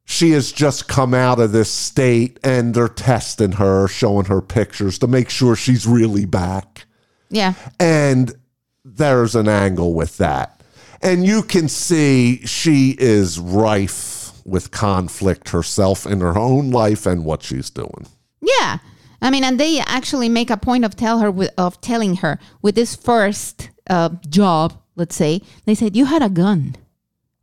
she 0.04 0.32
has 0.32 0.52
just 0.52 0.90
come 0.90 1.14
out 1.14 1.40
of 1.40 1.54
this 1.54 1.72
state 1.72 2.38
and 2.44 2.74
they're 2.74 2.90
testing 2.90 3.54
her, 3.54 3.88
showing 3.88 4.26
her 4.26 4.42
pictures 4.42 5.00
to 5.00 5.08
make 5.08 5.30
sure 5.30 5.56
she's 5.56 5.88
really 5.88 6.26
back. 6.26 6.86
yeah. 7.30 7.54
And 7.80 8.36
there's 8.84 9.36
an 9.36 9.48
angle 9.48 9.94
with 9.94 10.18
that. 10.18 10.62
And 11.02 11.26
you 11.26 11.42
can 11.42 11.70
see 11.70 12.46
she 12.46 12.98
is 13.00 13.40
rife 13.40 14.34
with 14.44 14.70
conflict 14.70 15.50
herself 15.50 16.06
in 16.06 16.20
her 16.20 16.38
own 16.38 16.72
life 16.72 17.06
and 17.06 17.24
what 17.24 17.42
she's 17.42 17.70
doing. 17.70 18.06
Yeah. 18.42 18.80
I 19.22 19.30
mean, 19.30 19.46
and 19.46 19.58
they 19.58 19.80
actually 19.80 20.28
make 20.28 20.50
a 20.50 20.58
point 20.58 20.84
of 20.84 20.98
tell 20.98 21.20
her 21.20 21.34
of 21.58 21.80
telling 21.80 22.18
her 22.18 22.38
with 22.62 22.76
this 22.76 22.98
first 22.98 23.70
uh, 23.90 24.10
job, 24.30 24.74
let's 24.96 25.16
say, 25.16 25.42
they 25.66 25.76
said 25.76 25.96
you 25.96 26.06
had 26.06 26.22
a 26.22 26.30
gun. 26.30 26.76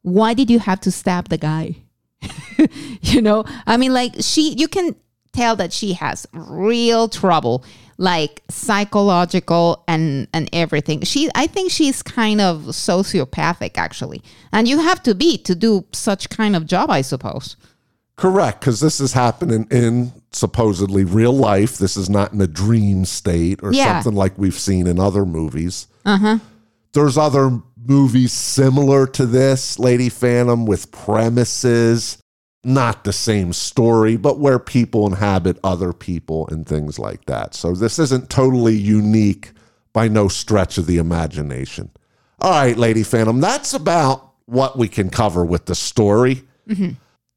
Why 0.03 0.35
did 0.35 0.51
you 0.51 0.59
have 0.59 0.81
to 0.81 0.91
stab 0.91 1.29
the 1.29 1.39
guy? 1.39 1.77
you 3.03 3.21
know, 3.23 3.45
I 3.67 3.77
mean, 3.77 3.93
like 3.93 4.15
she, 4.21 4.55
you 4.55 4.69
can 4.69 4.97
tell 5.33 5.57
that 5.57 5.73
she 5.73 5.93
has 5.95 6.27
real 6.33 7.09
trouble, 7.09 7.65
like 7.99 8.43
psychological 8.49 9.85
and 9.89 10.29
and 10.33 10.49
everything. 10.53 11.03
She, 11.03 11.31
I 11.35 11.47
think 11.47 11.71
she's 11.71 12.03
kind 12.03 12.41
of 12.41 12.63
sociopathic 12.63 13.73
actually, 13.77 14.23
and 14.53 14.67
you 14.69 14.81
have 14.81 15.03
to 15.05 15.15
be 15.15 15.39
to 15.39 15.55
do 15.55 15.85
such 15.93 16.29
kind 16.31 16.55
of 16.57 16.67
job, 16.67 16.91
I 16.91 17.03
suppose. 17.03 17.57
Correct, 18.17 18.61
because 18.61 18.81
this 18.81 19.01
is 19.01 19.15
happening 19.15 19.67
in 19.71 20.13
supposedly 20.33 21.05
real 21.05 21.33
life. 21.33 21.79
This 21.79 21.97
is 21.97 22.11
not 22.11 22.33
in 22.33 22.41
a 22.41 22.47
dream 22.47 23.05
state 23.05 23.61
or 23.63 23.73
Yeah. 23.73 24.01
something 24.01 24.17
like 24.17 24.37
we've 24.39 24.59
seen 24.59 24.87
in 24.87 25.01
other 25.01 25.25
movies. 25.25 25.87
Uh-huh. 26.05 26.39
There's 26.93 27.17
other 27.17 27.61
movies 27.85 28.33
similar 28.33 29.07
to 29.09 29.27
this, 29.27 29.79
Lady 29.79 30.09
Phantom, 30.09 30.67
with 30.67 30.93
premises, 30.93 32.19
not 32.65 33.05
the 33.05 33.13
same 33.13 33.53
story, 33.53 34.17
but 34.17 34.39
where 34.39 34.59
people 34.59 35.07
inhabit 35.07 35.59
other 35.65 35.93
people 35.93 36.47
and 36.49 36.67
things 36.67 36.99
like 36.99 37.25
that. 37.27 37.55
So 37.55 37.75
this 37.75 37.99
isn't 37.99 38.31
totally 38.31 38.77
unique 38.77 39.53
by 39.93 40.09
no 40.09 40.29
stretch 40.29 40.79
of 40.79 40.87
the 40.87 40.99
imagination. 40.99 41.91
All 42.41 42.51
right, 42.51 42.77
Lady 42.77 43.03
Phantom, 43.03 43.41
that's 43.41 43.75
about 43.75 44.33
what 44.47 44.79
we 44.79 44.89
can 44.89 45.11
cover 45.11 45.45
with 45.45 45.67
the 45.67 45.75
story. 45.75 46.43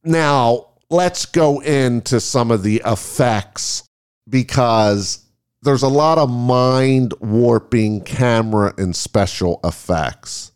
Now, 0.04 0.68
let's 0.90 1.26
go 1.26 1.60
into 1.62 2.20
some 2.20 2.52
of 2.52 2.62
the 2.62 2.82
effects 2.86 3.84
because 4.30 5.25
there's 5.66 5.84
a 5.84 5.90
lot 5.90 6.18
of 6.18 6.30
mind 6.30 7.14
warping 7.20 8.02
camera 8.02 8.74
and 8.78 8.96
special 8.96 9.60
effects. 9.64 10.52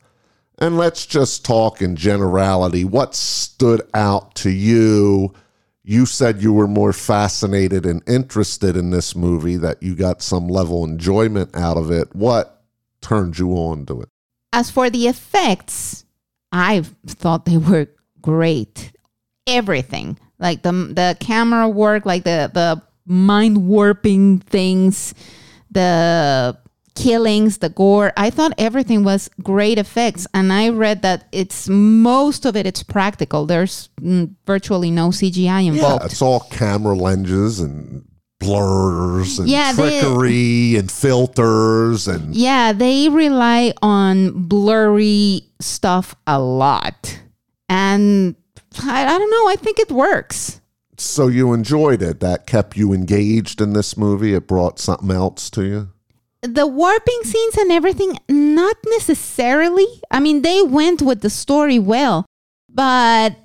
And 0.60 0.78
let's 0.78 1.06
just 1.06 1.44
talk 1.44 1.82
in 1.82 1.96
generality. 1.96 2.86
What 2.86 3.16
stood 3.16 3.82
out 3.94 4.36
to 4.36 4.50
you? 4.50 5.34
You 5.84 6.06
said 6.06 6.44
you 6.44 6.54
were 6.54 6.68
more 6.68 6.94
fascinated 6.94 7.86
and 7.86 8.08
interested 8.08 8.78
in 8.78 8.92
this 8.92 9.16
movie, 9.16 9.58
that 9.58 9.82
you 9.82 9.96
got 9.96 10.22
some 10.22 10.48
level 10.48 10.84
of 10.84 10.92
enjoyment 10.92 11.56
out 11.56 11.78
of 11.78 11.90
it. 11.90 12.14
What 12.16 12.62
turned 13.02 13.40
you 13.40 13.54
on 13.54 13.86
to 13.88 14.02
it? 14.02 14.10
As 14.54 14.70
for 14.70 14.90
the 14.90 15.08
effects, 15.08 16.06
I 16.52 16.82
thought 17.08 17.46
they 17.46 17.58
were 17.58 17.88
great. 18.22 18.92
Everything, 19.48 20.20
like 20.38 20.62
the 20.62 20.72
the 20.72 21.18
camera 21.20 21.68
work, 21.68 22.06
like 22.06 22.24
the 22.24 22.52
the 22.54 22.84
mind 23.10 23.68
warping 23.68 24.40
things, 24.40 25.14
the 25.70 26.58
killings, 26.96 27.58
the 27.58 27.70
gore. 27.70 28.14
I 28.16 28.30
thought 28.30 28.54
everything 28.58 29.04
was 29.04 29.30
great 29.44 29.78
effects, 29.78 30.28
and 30.34 30.54
I 30.54 30.70
read 30.70 31.02
that 31.02 31.28
it's 31.32 31.68
most 31.68 32.46
of 32.46 32.56
it 32.56 32.66
it's 32.66 32.84
practical. 32.84 33.46
There's 33.46 33.90
mm, 34.02 34.34
virtually 34.46 34.92
no 34.92 35.10
CGI 35.10 35.68
involved. 35.68 36.04
Yeah, 36.04 36.06
it's 36.06 36.22
all 36.22 36.42
camera 36.52 36.96
lenses 36.96 37.60
and 37.60 38.06
blurs 38.40 39.40
and 39.40 39.50
Yeah, 39.50 39.74
they- 39.74 40.00
trickery 40.02 40.76
and 40.78 40.90
filters 40.92 42.08
and 42.08 42.34
Yeah, 42.36 42.72
they 42.74 43.10
rely 43.10 43.74
on 43.82 44.48
blurry 44.48 45.42
stuff 45.60 46.16
a 46.28 46.40
lot. 46.40 47.20
And 47.68 48.36
I, 48.84 49.06
I 49.06 49.18
don't 49.18 49.30
know, 49.32 49.50
I 49.50 49.56
think 49.58 49.80
it 49.80 49.92
works. 49.92 50.62
So 51.02 51.28
you 51.28 51.54
enjoyed 51.54 52.02
it. 52.02 52.20
That 52.20 52.48
kept 52.48 52.78
you 52.78 52.94
engaged 52.94 53.62
in 53.62 53.74
this 53.74 53.96
movie. 53.98 54.34
It 54.34 54.48
brought 54.48 54.80
something 54.80 55.12
else 55.12 55.50
to 55.52 55.64
you. 55.64 55.90
The 56.42 56.66
warping 56.68 57.22
scenes 57.24 57.58
and 57.58 57.72
everything, 57.72 58.18
not 58.30 58.78
necessarily. 58.92 59.88
I 60.10 60.20
mean, 60.20 60.42
they 60.42 60.62
went 60.62 61.02
with 61.02 61.22
the 61.22 61.30
story 61.30 61.80
well, 61.80 62.26
but 62.70 63.36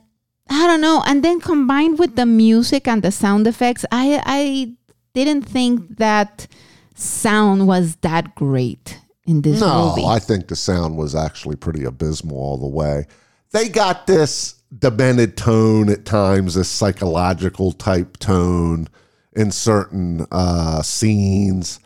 I 0.48 0.66
don't 0.66 0.80
know. 0.80 1.02
And 1.06 1.24
then 1.24 1.40
combined 1.40 1.98
with 1.98 2.14
the 2.14 2.26
music 2.26 2.86
and 2.86 3.02
the 3.02 3.10
sound 3.10 3.46
effects, 3.46 3.84
I 3.90 4.22
I 4.24 4.74
didn't 5.12 5.42
think 5.42 5.96
that 5.98 6.46
sound 6.94 7.66
was 7.66 7.96
that 8.02 8.34
great. 8.36 9.00
in 9.26 9.40
this 9.42 9.60
movie. 9.60 9.72
No, 9.72 9.88
movie. 9.88 10.04
I 10.04 10.18
think 10.18 10.48
the 10.48 10.56
sound 10.56 10.96
was 10.96 11.14
actually 11.14 11.56
pretty 11.56 11.84
abysmal 11.84 12.36
all 12.36 12.58
the 12.58 12.68
way. 12.68 13.06
They 13.52 13.68
got 13.68 14.06
this 14.06 14.53
demented 14.78 15.36
tone 15.36 15.88
at 15.88 16.04
times, 16.04 16.56
a 16.56 16.64
psychological 16.64 17.72
type 17.72 18.16
tone 18.18 18.88
in 19.32 19.50
certain 19.50 20.26
uh, 20.30 20.82
scenes. 20.82 21.80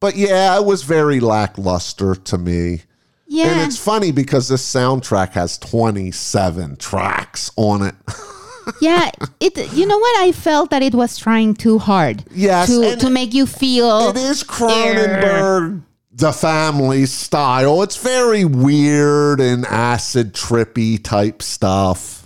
But 0.00 0.16
yeah, 0.16 0.56
it 0.58 0.64
was 0.64 0.82
very 0.82 1.20
lackluster 1.20 2.14
to 2.14 2.38
me. 2.38 2.82
yeah. 3.26 3.46
And 3.46 3.60
it's 3.62 3.78
funny 3.78 4.12
because 4.12 4.48
this 4.48 4.62
soundtrack 4.62 5.30
has 5.32 5.58
27 5.58 6.76
tracks 6.76 7.50
on 7.56 7.82
it. 7.82 7.94
yeah, 8.80 9.10
it. 9.40 9.72
You 9.72 9.86
know 9.86 9.98
what? 9.98 10.20
I 10.20 10.32
felt 10.32 10.70
that 10.70 10.82
it 10.82 10.94
was 10.94 11.16
trying 11.18 11.54
too 11.54 11.78
hard. 11.78 12.24
Yes, 12.30 12.68
to 12.68 12.96
to 12.96 13.10
make 13.10 13.34
you 13.34 13.46
feel. 13.46 14.10
It 14.10 14.16
is 14.16 14.42
Cronenberg, 14.42 15.82
the 16.12 16.32
family 16.32 17.06
style. 17.06 17.82
It's 17.82 17.96
very 17.96 18.44
weird 18.44 19.40
and 19.40 19.64
acid 19.66 20.34
trippy 20.34 21.02
type 21.02 21.42
stuff. 21.42 22.23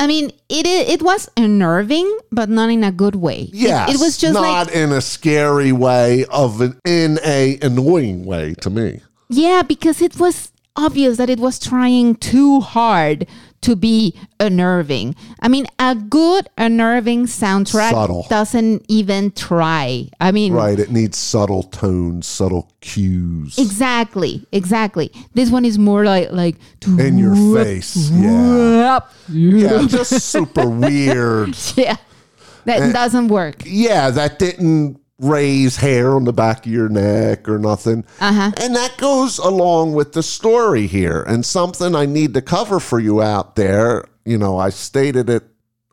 I 0.00 0.06
mean, 0.06 0.30
it 0.48 0.66
it 0.66 1.02
was 1.02 1.28
unnerving, 1.36 2.08
but 2.32 2.48
not 2.48 2.70
in 2.70 2.82
a 2.82 2.90
good 2.90 3.16
way. 3.16 3.50
It- 3.52 3.94
it, 3.94 4.00
was 4.00 4.16
just 4.16 4.32
not 4.34 4.42
like 4.66 4.74
in 4.74 4.92
a 4.92 5.00
scary 5.00 5.72
way, 5.72 6.24
of 6.32 6.60
an 6.62 6.80
in 6.86 7.18
a 7.24 7.58
annoying 7.60 8.24
way 8.24 8.54
to 8.62 8.70
me. 8.70 9.00
yeah, 9.28 9.60
because 9.62 10.00
it 10.00 10.18
was 10.18 10.50
obvious 10.76 11.18
that 11.18 11.28
it 11.28 11.38
was 11.38 11.58
trying 11.58 12.14
too 12.16 12.60
hard 12.60 13.26
to 13.62 13.76
be 13.76 14.14
unnerving. 14.38 15.14
I 15.40 15.48
mean, 15.48 15.66
a 15.78 15.94
good 15.94 16.48
unnerving 16.56 17.26
soundtrack 17.26 17.90
Subtle. 17.90 18.26
doesn't 18.30 18.84
even 18.88 19.32
try. 19.32 20.08
I 20.20 20.32
mean, 20.32 20.52
Right? 20.54 20.78
It 20.78 20.90
needs 20.90 21.18
subtle 21.18 21.64
tones, 21.64 22.26
subtle 22.26 22.70
cues 22.80 23.58
exactly, 23.58 24.46
exactly. 24.52 25.12
This 25.34 25.50
one 25.50 25.64
is 25.64 25.78
more 25.78 26.04
like 26.04 26.30
like 26.32 26.56
in 26.86 27.18
your 27.18 27.34
face. 27.64 28.10
Yeah, 28.10 28.96
up. 28.96 29.12
yeah, 29.28 29.86
just 29.86 30.10
super 30.30 30.68
weird. 30.68 31.56
Yeah, 31.76 31.96
that 32.64 32.80
eh, 32.80 32.92
doesn't 32.92 33.28
work. 33.28 33.62
yeah, 33.64 34.10
that 34.10 34.38
didn't 34.38 34.99
raise 35.20 35.76
hair 35.76 36.14
on 36.14 36.24
the 36.24 36.32
back 36.32 36.64
of 36.66 36.72
your 36.72 36.88
neck 36.88 37.48
or 37.48 37.58
nothing. 37.58 38.04
Uh-huh. 38.20 38.50
And 38.56 38.74
that 38.74 38.96
goes 38.96 39.38
along 39.38 39.92
with 39.92 40.12
the 40.12 40.22
story 40.22 40.86
here. 40.86 41.22
And 41.22 41.44
something 41.44 41.94
I 41.94 42.06
need 42.06 42.34
to 42.34 42.42
cover 42.42 42.80
for 42.80 42.98
you 42.98 43.22
out 43.22 43.54
there, 43.54 44.04
you 44.24 44.38
know, 44.38 44.58
I 44.58 44.70
stated 44.70 45.28
it 45.28 45.44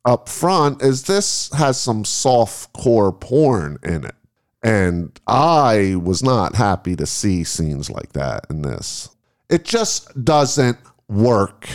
up 0.05 0.29
front, 0.29 0.81
is 0.81 1.03
this 1.03 1.51
has 1.53 1.79
some 1.79 2.05
soft 2.05 2.71
core 2.73 3.11
porn 3.11 3.77
in 3.83 4.05
it. 4.05 4.15
And 4.63 5.19
I 5.27 5.95
was 6.01 6.23
not 6.23 6.55
happy 6.55 6.95
to 6.95 7.05
see 7.05 7.43
scenes 7.43 7.89
like 7.89 8.13
that 8.13 8.45
in 8.49 8.61
this. 8.61 9.09
It 9.49 9.65
just 9.65 10.23
doesn't 10.23 10.77
work 11.09 11.67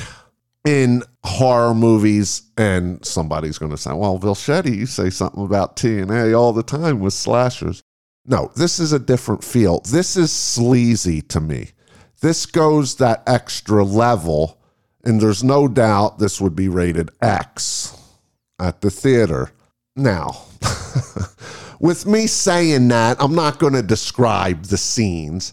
in 0.65 1.03
horror 1.25 1.75
movies 1.75 2.43
and 2.57 3.05
somebody's 3.05 3.59
going 3.59 3.71
to 3.71 3.79
say 3.79 3.93
well 3.93 4.19
Vilchetti 4.19 4.77
you 4.77 4.87
say 4.87 5.09
something 5.09 5.45
about 5.45 5.77
TNA 5.77 6.37
all 6.37 6.53
the 6.53 6.65
time 6.65 6.99
with 6.99 7.13
slashers. 7.13 7.83
No 8.25 8.51
this 8.57 8.81
is 8.81 8.93
a 8.93 8.99
different 8.99 9.45
feel. 9.45 9.81
This 9.81 10.17
is 10.17 10.33
sleazy 10.33 11.23
to 11.23 11.41
me. 11.41 11.71
This 12.21 12.47
goes 12.47 12.97
that 12.97 13.23
extra 13.27 13.85
level 13.85 14.59
and 15.05 15.21
there's 15.21 15.45
no 15.45 15.69
doubt 15.69 16.19
this 16.19 16.41
would 16.41 16.57
be 16.57 16.69
rated 16.69 17.11
X 17.21 17.97
at 18.59 18.81
the 18.81 18.91
theater. 18.91 19.53
Now 19.95 20.43
with 21.81 22.05
me 22.05 22.27
saying 22.27 22.89
that 22.89 23.23
I'm 23.23 23.35
not 23.35 23.61
going 23.61 23.75
to 23.75 23.83
describe 23.83 24.65
the 24.65 24.77
scenes 24.77 25.53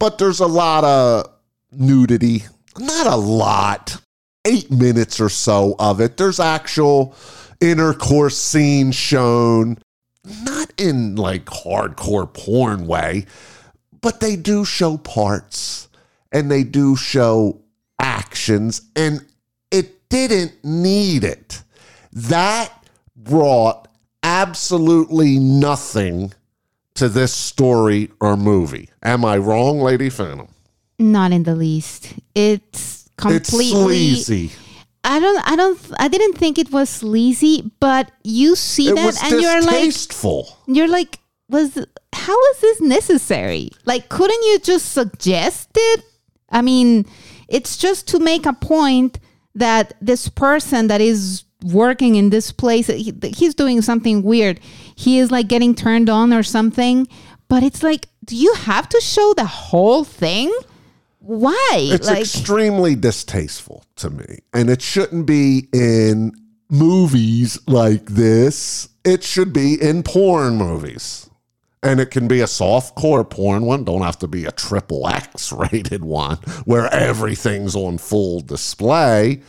but 0.00 0.18
there's 0.18 0.40
a 0.40 0.46
lot 0.46 0.82
of 0.82 1.32
nudity. 1.70 2.42
Not 2.78 3.06
a 3.06 3.16
lot 3.16 4.00
eight 4.44 4.70
minutes 4.70 5.20
or 5.20 5.28
so 5.28 5.74
of 5.78 6.00
it. 6.00 6.16
There's 6.16 6.40
actual 6.40 7.14
intercourse 7.60 8.36
scenes 8.36 8.94
shown, 8.94 9.78
not 10.42 10.72
in 10.78 11.16
like 11.16 11.46
hardcore 11.46 12.32
porn 12.32 12.86
way, 12.86 13.26
but 14.00 14.20
they 14.20 14.36
do 14.36 14.64
show 14.64 14.98
parts 14.98 15.88
and 16.32 16.50
they 16.50 16.64
do 16.64 16.96
show 16.96 17.60
actions, 17.98 18.82
and 18.96 19.24
it 19.70 20.08
didn't 20.08 20.52
need 20.64 21.24
it. 21.24 21.62
That 22.12 22.72
brought 23.16 23.88
absolutely 24.22 25.38
nothing 25.38 26.32
to 26.94 27.08
this 27.08 27.32
story 27.32 28.10
or 28.20 28.36
movie. 28.36 28.90
Am 29.02 29.24
I 29.24 29.36
wrong, 29.38 29.80
Lady 29.80 30.10
Phantom? 30.10 30.48
Not 30.98 31.32
in 31.32 31.44
the 31.44 31.54
least. 31.54 32.14
It's 32.34 33.03
It's 33.26 33.50
sleazy. 33.50 34.52
I 35.02 35.20
don't. 35.20 35.48
I 35.48 35.56
don't. 35.56 35.78
I 35.98 36.08
didn't 36.08 36.34
think 36.34 36.58
it 36.58 36.72
was 36.72 36.88
sleazy, 36.88 37.70
but 37.78 38.10
you 38.22 38.56
see 38.56 38.88
It 38.88 38.96
that, 38.96 39.22
and 39.22 39.40
you're 39.40 39.62
like, 39.62 39.94
you're 40.66 40.88
like, 40.88 41.18
was 41.48 41.86
how 42.12 42.46
is 42.50 42.60
this 42.60 42.80
necessary? 42.80 43.70
Like, 43.84 44.08
couldn't 44.08 44.42
you 44.44 44.58
just 44.60 44.92
suggest 44.92 45.70
it? 45.74 46.04
I 46.50 46.62
mean, 46.62 47.06
it's 47.48 47.76
just 47.76 48.08
to 48.08 48.18
make 48.18 48.46
a 48.46 48.52
point 48.52 49.18
that 49.54 49.94
this 50.00 50.28
person 50.28 50.86
that 50.88 51.00
is 51.00 51.44
working 51.64 52.16
in 52.16 52.30
this 52.30 52.50
place, 52.50 52.86
he, 52.86 53.12
he's 53.34 53.54
doing 53.54 53.82
something 53.82 54.22
weird. 54.22 54.60
He 54.94 55.18
is 55.18 55.30
like 55.30 55.48
getting 55.48 55.74
turned 55.74 56.08
on 56.08 56.32
or 56.32 56.42
something. 56.42 57.08
But 57.48 57.62
it's 57.62 57.82
like, 57.82 58.08
do 58.24 58.36
you 58.36 58.54
have 58.54 58.88
to 58.88 59.00
show 59.00 59.34
the 59.34 59.44
whole 59.44 60.04
thing? 60.04 60.52
Why? 61.24 61.70
It's 61.74 62.06
like, 62.06 62.20
extremely 62.20 62.94
distasteful 62.94 63.84
to 63.96 64.10
me. 64.10 64.40
And 64.52 64.68
it 64.68 64.82
shouldn't 64.82 65.26
be 65.26 65.68
in 65.72 66.32
movies 66.68 67.58
like 67.66 68.06
this. 68.06 68.88
It 69.04 69.22
should 69.24 69.52
be 69.52 69.80
in 69.80 70.02
porn 70.02 70.56
movies. 70.56 71.30
And 71.82 72.00
it 72.00 72.10
can 72.10 72.28
be 72.28 72.40
a 72.40 72.46
soft 72.46 72.94
core 72.94 73.24
porn 73.24 73.64
one, 73.64 73.84
don't 73.84 74.02
have 74.02 74.18
to 74.20 74.28
be 74.28 74.44
a 74.44 74.52
triple 74.52 75.06
X 75.08 75.52
rated 75.72 76.04
one 76.04 76.36
where 76.64 76.92
everything's 76.92 77.74
on 77.74 77.98
full 77.98 78.40
display. 78.40 79.42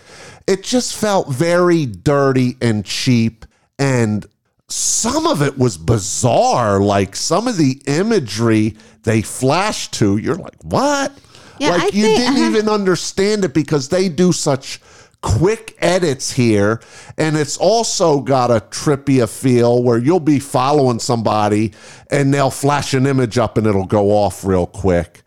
It 0.47 0.63
just 0.63 0.95
felt 0.95 1.29
very 1.29 1.85
dirty 1.85 2.57
and 2.61 2.85
cheap 2.85 3.45
and 3.79 4.25
some 4.67 5.27
of 5.27 5.41
it 5.41 5.57
was 5.57 5.77
bizarre 5.77 6.79
like 6.79 7.15
some 7.15 7.47
of 7.47 7.57
the 7.57 7.79
imagery 7.85 8.75
they 9.03 9.21
flashed 9.21 9.93
to 9.93 10.17
you're 10.17 10.35
like 10.35 10.63
what 10.63 11.11
Yeah, 11.59 11.69
like 11.71 11.81
I 11.81 11.85
you 11.85 12.03
think- 12.03 12.17
didn't 12.19 12.35
uh-huh. 12.37 12.49
even 12.49 12.69
understand 12.69 13.45
it 13.45 13.53
because 13.53 13.89
they 13.89 14.09
do 14.09 14.31
such 14.31 14.81
quick 15.21 15.75
edits 15.79 16.31
here 16.31 16.79
and 17.17 17.35
it's 17.35 17.57
also 17.57 18.19
got 18.21 18.51
a 18.51 18.59
trippy 18.69 19.27
feel 19.27 19.81
where 19.81 19.97
you'll 19.97 20.19
be 20.19 20.37
following 20.37 20.99
somebody 20.99 21.73
and 22.11 22.31
they'll 22.31 22.51
flash 22.51 22.93
an 22.93 23.07
image 23.07 23.39
up 23.39 23.57
and 23.57 23.65
it'll 23.65 23.85
go 23.87 24.11
off 24.11 24.45
real 24.45 24.67
quick 24.67 25.23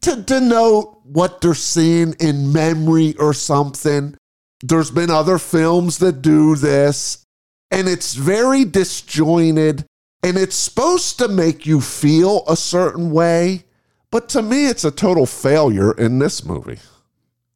to 0.00 0.16
denote 0.24 1.00
what 1.04 1.40
they're 1.42 1.54
seeing 1.54 2.14
in 2.20 2.50
memory 2.52 3.14
or 3.18 3.34
something 3.34 4.16
there's 4.62 4.90
been 4.90 5.10
other 5.10 5.36
films 5.38 5.98
that 5.98 6.22
do 6.22 6.56
this 6.56 7.24
and 7.70 7.88
it's 7.88 8.14
very 8.14 8.64
disjointed 8.64 9.84
and 10.22 10.38
it's 10.38 10.56
supposed 10.56 11.18
to 11.18 11.28
make 11.28 11.66
you 11.66 11.80
feel 11.80 12.42
a 12.48 12.56
certain 12.56 13.10
way 13.10 13.64
but 14.10 14.28
to 14.28 14.42
me 14.42 14.66
it's 14.66 14.84
a 14.84 14.90
total 14.90 15.26
failure 15.26 15.92
in 15.92 16.18
this 16.18 16.44
movie 16.44 16.78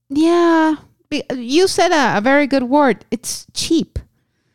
Yeah, 0.08 0.76
you 1.34 1.68
said 1.68 1.92
a, 1.92 2.18
a 2.18 2.20
very 2.20 2.46
good 2.46 2.64
word. 2.64 3.04
It's 3.10 3.46
cheap. 3.54 3.98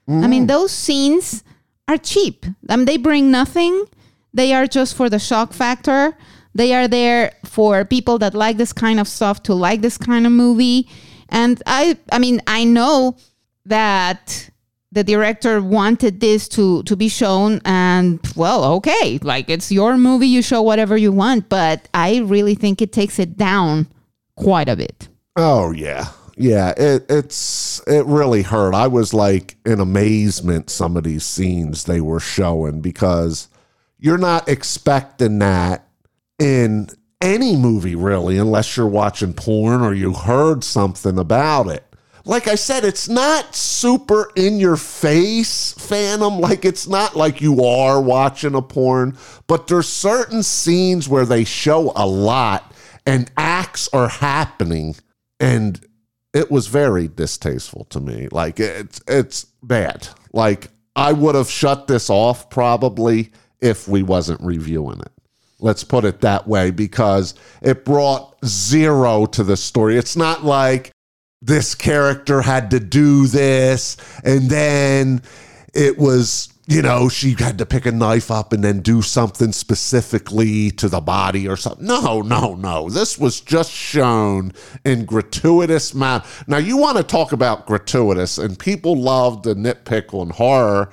I 0.07 0.27
mean, 0.27 0.43
mm. 0.43 0.47
those 0.47 0.71
scenes 0.71 1.43
are 1.87 1.97
cheap. 1.97 2.45
I 2.69 2.75
mean, 2.75 2.85
they 2.85 2.97
bring 2.97 3.31
nothing. 3.31 3.85
They 4.33 4.53
are 4.53 4.67
just 4.67 4.95
for 4.95 5.09
the 5.09 5.17
shock 5.17 5.53
factor. 5.53 6.15
They 6.53 6.73
are 6.73 6.87
there 6.87 7.31
for 7.43 7.85
people 7.85 8.19
that 8.19 8.33
like 8.33 8.57
this 8.57 8.73
kind 8.73 8.99
of 8.99 9.07
stuff 9.07 9.41
to 9.43 9.53
like 9.53 9.81
this 9.81 9.97
kind 9.97 10.25
of 10.25 10.31
movie. 10.31 10.87
And 11.29 11.61
I, 11.65 11.97
I 12.11 12.19
mean, 12.19 12.41
I 12.45 12.65
know 12.65 13.17
that 13.65 14.49
the 14.95 15.03
director 15.03 15.61
wanted 15.61 16.19
this 16.19 16.49
to 16.49 16.81
to 16.83 16.95
be 16.95 17.07
shown 17.07 17.61
and 17.63 18.19
well 18.35 18.63
okay 18.63 19.19
like 19.21 19.49
it's 19.49 19.71
your 19.71 19.97
movie 19.97 20.27
you 20.27 20.41
show 20.41 20.61
whatever 20.61 20.97
you 20.97 21.11
want 21.11 21.47
but 21.49 21.87
i 21.93 22.17
really 22.19 22.55
think 22.55 22.81
it 22.81 22.91
takes 22.91 23.19
it 23.19 23.37
down 23.37 23.87
quite 24.35 24.67
a 24.67 24.75
bit 24.75 25.07
Oh 25.35 25.71
yeah. 25.71 26.09
Yeah, 26.37 26.73
it 26.75 27.05
it's 27.09 27.81
it 27.87 28.05
really 28.05 28.41
hurt. 28.41 28.73
I 28.73 28.87
was 28.87 29.13
like 29.13 29.55
in 29.65 29.79
amazement 29.79 30.69
some 30.69 30.97
of 30.97 31.03
these 31.03 31.25
scenes 31.25 31.85
they 31.85 32.01
were 32.01 32.19
showing 32.19 32.81
because 32.81 33.47
you're 33.97 34.17
not 34.17 34.49
expecting 34.49 35.39
that 35.39 35.87
in 36.37 36.89
any 37.21 37.55
movie 37.55 37.95
really 37.95 38.37
unless 38.37 38.75
you're 38.75 38.85
watching 38.87 39.33
porn 39.33 39.81
or 39.81 39.93
you 39.93 40.13
heard 40.13 40.63
something 40.63 41.17
about 41.17 41.69
it. 41.69 41.85
Like 42.25 42.47
I 42.47 42.55
said, 42.55 42.83
it's 42.83 43.07
not 43.07 43.55
super 43.55 44.31
in 44.35 44.59
your 44.59 44.77
face, 44.77 45.73
Phantom. 45.73 46.39
Like 46.39 46.65
it's 46.65 46.87
not 46.87 47.15
like 47.15 47.39
you 47.39 47.63
are 47.63 48.01
watching 48.01 48.55
a 48.55 48.61
porn, 48.61 49.17
but 49.47 49.67
there's 49.67 49.87
certain 49.87 50.41
scenes 50.41 51.07
where 51.07 51.25
they 51.25 51.43
show 51.43 51.91
a 51.95 52.05
lot 52.05 52.73
and 53.05 53.31
acts 53.37 53.87
are 53.93 54.07
happening 54.07 54.95
and 55.39 55.85
it 56.33 56.49
was 56.49 56.67
very 56.67 57.07
distasteful 57.07 57.85
to 57.85 57.99
me. 57.99 58.27
Like 58.31 58.59
it's 58.59 59.01
it's 59.07 59.45
bad. 59.63 60.07
Like 60.33 60.69
I 60.95 61.13
would 61.13 61.35
have 61.35 61.49
shut 61.49 61.87
this 61.87 62.09
off 62.09 62.49
probably 62.49 63.31
if 63.61 63.87
we 63.87 64.03
wasn't 64.03 64.41
reviewing 64.41 64.99
it. 64.99 65.11
Let's 65.59 65.83
put 65.83 66.05
it 66.05 66.21
that 66.21 66.47
way 66.47 66.71
because 66.71 67.35
it 67.61 67.85
brought 67.85 68.35
zero 68.45 69.25
to 69.27 69.43
the 69.43 69.55
story. 69.55 69.97
It's 69.97 70.17
not 70.17 70.43
like 70.43 70.91
this 71.45 71.75
character 71.75 72.41
had 72.41 72.71
to 72.71 72.79
do 72.79 73.27
this. 73.27 73.97
And 74.23 74.49
then 74.49 75.21
it 75.73 75.97
was 75.97 76.49
you 76.67 76.81
know 76.81 77.07
she 77.09 77.35
had 77.37 77.59
to 77.59 77.65
pick 77.65 77.85
a 77.85 77.91
knife 77.91 78.31
up 78.31 78.51
and 78.51 78.63
then 78.63 78.79
do 78.79 79.01
something 79.01 79.51
specifically 79.51 80.71
to 80.71 80.89
the 80.89 81.01
body 81.01 81.47
or 81.47 81.55
something. 81.55 81.85
No 81.85 82.21
no 82.21 82.55
no. 82.55 82.89
This 82.89 83.19
was 83.19 83.39
just 83.39 83.71
shown 83.71 84.51
in 84.83 85.05
gratuitous 85.05 85.93
manner 85.93 86.23
now 86.47 86.57
you 86.57 86.77
want 86.77 86.97
to 86.97 87.03
talk 87.03 87.31
about 87.31 87.67
gratuitous 87.67 88.37
and 88.37 88.57
people 88.57 88.95
love 88.99 89.43
the 89.43 89.53
nitpick 89.53 90.13
on 90.13 90.31
horror 90.31 90.91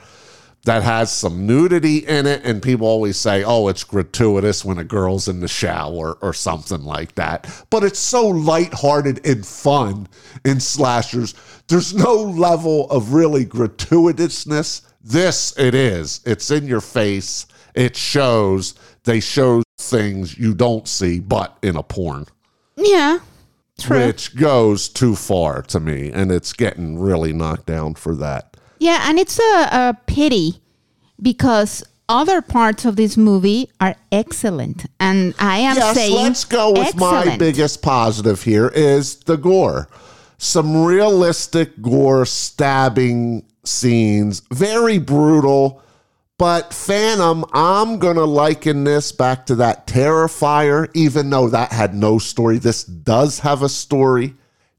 that 0.65 0.83
has 0.83 1.13
some 1.13 1.47
nudity 1.47 1.99
in 1.99 2.27
it 2.27 2.43
and 2.45 2.63
people 2.63 2.87
always 2.87 3.17
say 3.17 3.43
oh 3.43 3.69
it's 3.69 3.85
gratuitous 3.85 4.65
when 4.65 4.79
a 4.79 4.85
girl's 4.85 5.27
in 5.29 5.41
the 5.41 5.49
shower 5.49 6.17
or 6.21 6.33
something 6.33 6.85
like 6.85 7.15
that. 7.17 7.65
But 7.71 7.85
it's 7.85 7.99
so 7.99 8.29
lighthearted 8.29 9.27
and 9.27 9.45
fun 9.45 10.09
in 10.45 10.61
slashers. 10.61 11.35
There's 11.69 11.95
no 11.95 12.15
level 12.15 12.89
of 12.91 13.13
really 13.13 13.45
gratuitousness. 13.45 14.83
This 15.03 15.57
it 15.59 15.75
is. 15.75 16.21
It's 16.25 16.51
in 16.51 16.67
your 16.67 16.81
face. 16.81 17.47
It 17.75 17.97
shows. 17.97 18.75
They 19.05 19.19
show 19.21 19.63
things 19.79 20.39
you 20.39 20.55
don't 20.55 20.87
see 20.87 21.19
but 21.19 21.59
in 21.63 21.77
a 21.77 21.83
porn. 21.83 22.27
Yeah. 22.77 23.19
True. 23.81 24.07
which 24.07 24.37
goes 24.37 24.89
too 24.89 25.17
far 25.17 25.63
to 25.63 25.81
me 25.81 26.13
and 26.13 26.31
it's 26.31 26.53
getting 26.53 27.01
really 27.01 27.33
knocked 27.33 27.67
down 27.67 27.95
for 27.95 28.15
that 28.17 28.57
Yeah, 28.83 29.09
and 29.09 29.17
it's 29.17 29.39
a, 29.39 29.69
a 29.71 29.97
pity 30.07 30.61
because 31.21 31.85
other 32.09 32.43
parts 32.43 32.85
of 32.85 32.97
this 32.97 33.17
movie 33.17 33.71
are 33.81 33.95
excellent. 34.11 34.87
And 34.99 35.37
I 35.39 35.59
am 35.59 35.77
yes, 35.77 35.95
saying 35.95 36.17
let's 36.17 36.45
go 36.45 36.73
with 36.73 36.97
my 36.97 37.37
biggest 37.37 37.81
positive 37.81 38.43
here 38.43 38.67
is 38.75 39.21
the 39.21 39.37
gore. 39.37 39.89
Some 40.37 40.85
realistic 40.85 41.81
gore 41.81 42.27
stabbing 42.27 43.47
scenes, 43.65 44.43
very 44.51 44.99
brutal. 44.99 45.81
But 46.37 46.75
Phantom, 46.75 47.45
I'm 47.53 48.01
going 48.01 48.17
to 48.17 48.25
liken 48.25 48.83
this 48.83 49.13
back 49.13 49.47
to 49.47 49.55
that 49.55 49.87
Terrifier, 49.87 50.91
even 50.93 51.31
though 51.31 51.49
that 51.51 51.71
had 51.71 51.95
no 51.95 52.19
story. 52.19 52.59
This 52.59 52.83
does 52.83 53.39
have 53.39 53.63
a 53.63 53.69
story. 53.69 54.35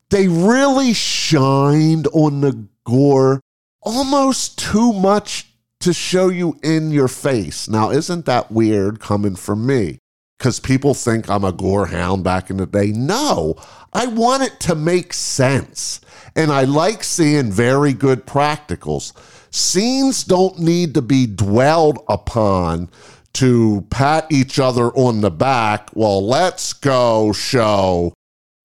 They 0.10 0.28
really 0.28 0.92
shined 0.92 2.08
on 2.08 2.42
the 2.42 2.68
gore 2.84 3.40
almost 3.86 4.58
too 4.58 4.94
much 4.94 5.48
to 5.80 5.94
show 5.94 6.30
you 6.30 6.58
in 6.64 6.92
your 6.92 7.08
face. 7.08 7.68
Now, 7.68 7.92
isn't 7.92 8.26
that 8.26 8.52
weird 8.52 9.00
coming 9.00 9.36
from 9.36 9.66
me? 9.66 10.00
Because 10.38 10.60
people 10.60 10.94
think 10.94 11.30
I'm 11.30 11.44
a 11.44 11.52
gore 11.52 11.88
hound 11.88 12.24
back 12.24 12.50
in 12.50 12.58
the 12.58 12.66
day. 12.66 12.92
No, 12.92 13.56
I 13.94 14.08
want 14.08 14.44
it 14.44 14.60
to 14.62 14.76
make 14.76 15.14
sense. 15.14 16.02
And 16.36 16.52
I 16.52 16.64
like 16.64 17.04
seeing 17.04 17.52
very 17.52 17.94
good 17.94 18.26
practicals. 18.26 19.14
Scenes 19.54 20.24
don't 20.24 20.58
need 20.60 20.94
to 20.96 21.02
be 21.02 21.28
dwelled 21.28 22.00
upon 22.10 22.90
to 23.34 23.86
pat 23.90 24.26
each 24.32 24.60
other 24.60 24.90
on 24.92 25.22
the 25.22 25.32
back. 25.32 25.90
Well, 25.94 26.26
let's 26.26 26.74
go 26.74 27.34
show 27.34 28.14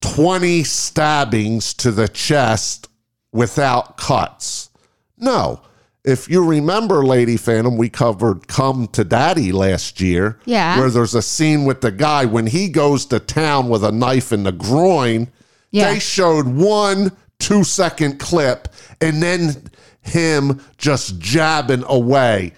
20 0.02 0.64
stabbings 0.64 1.74
to 1.74 1.90
the 1.90 2.08
chest 2.08 2.88
without 3.32 3.96
cuts. 3.96 4.67
No. 5.20 5.60
If 6.04 6.28
you 6.30 6.44
remember, 6.44 7.04
Lady 7.04 7.36
Phantom, 7.36 7.76
we 7.76 7.88
covered 7.88 8.48
Come 8.48 8.86
to 8.88 9.04
Daddy 9.04 9.52
last 9.52 10.00
year. 10.00 10.38
Yeah. 10.44 10.78
Where 10.78 10.90
there's 10.90 11.14
a 11.14 11.22
scene 11.22 11.64
with 11.64 11.80
the 11.80 11.90
guy 11.90 12.24
when 12.24 12.46
he 12.46 12.68
goes 12.68 13.04
to 13.06 13.18
town 13.18 13.68
with 13.68 13.84
a 13.84 13.92
knife 13.92 14.32
in 14.32 14.44
the 14.44 14.52
groin. 14.52 15.28
Yeah. 15.70 15.92
They 15.92 15.98
showed 15.98 16.46
one 16.46 17.12
two 17.38 17.64
second 17.64 18.18
clip 18.18 18.68
and 19.00 19.22
then 19.22 19.70
him 20.00 20.60
just 20.76 21.18
jabbing 21.18 21.84
away. 21.86 22.52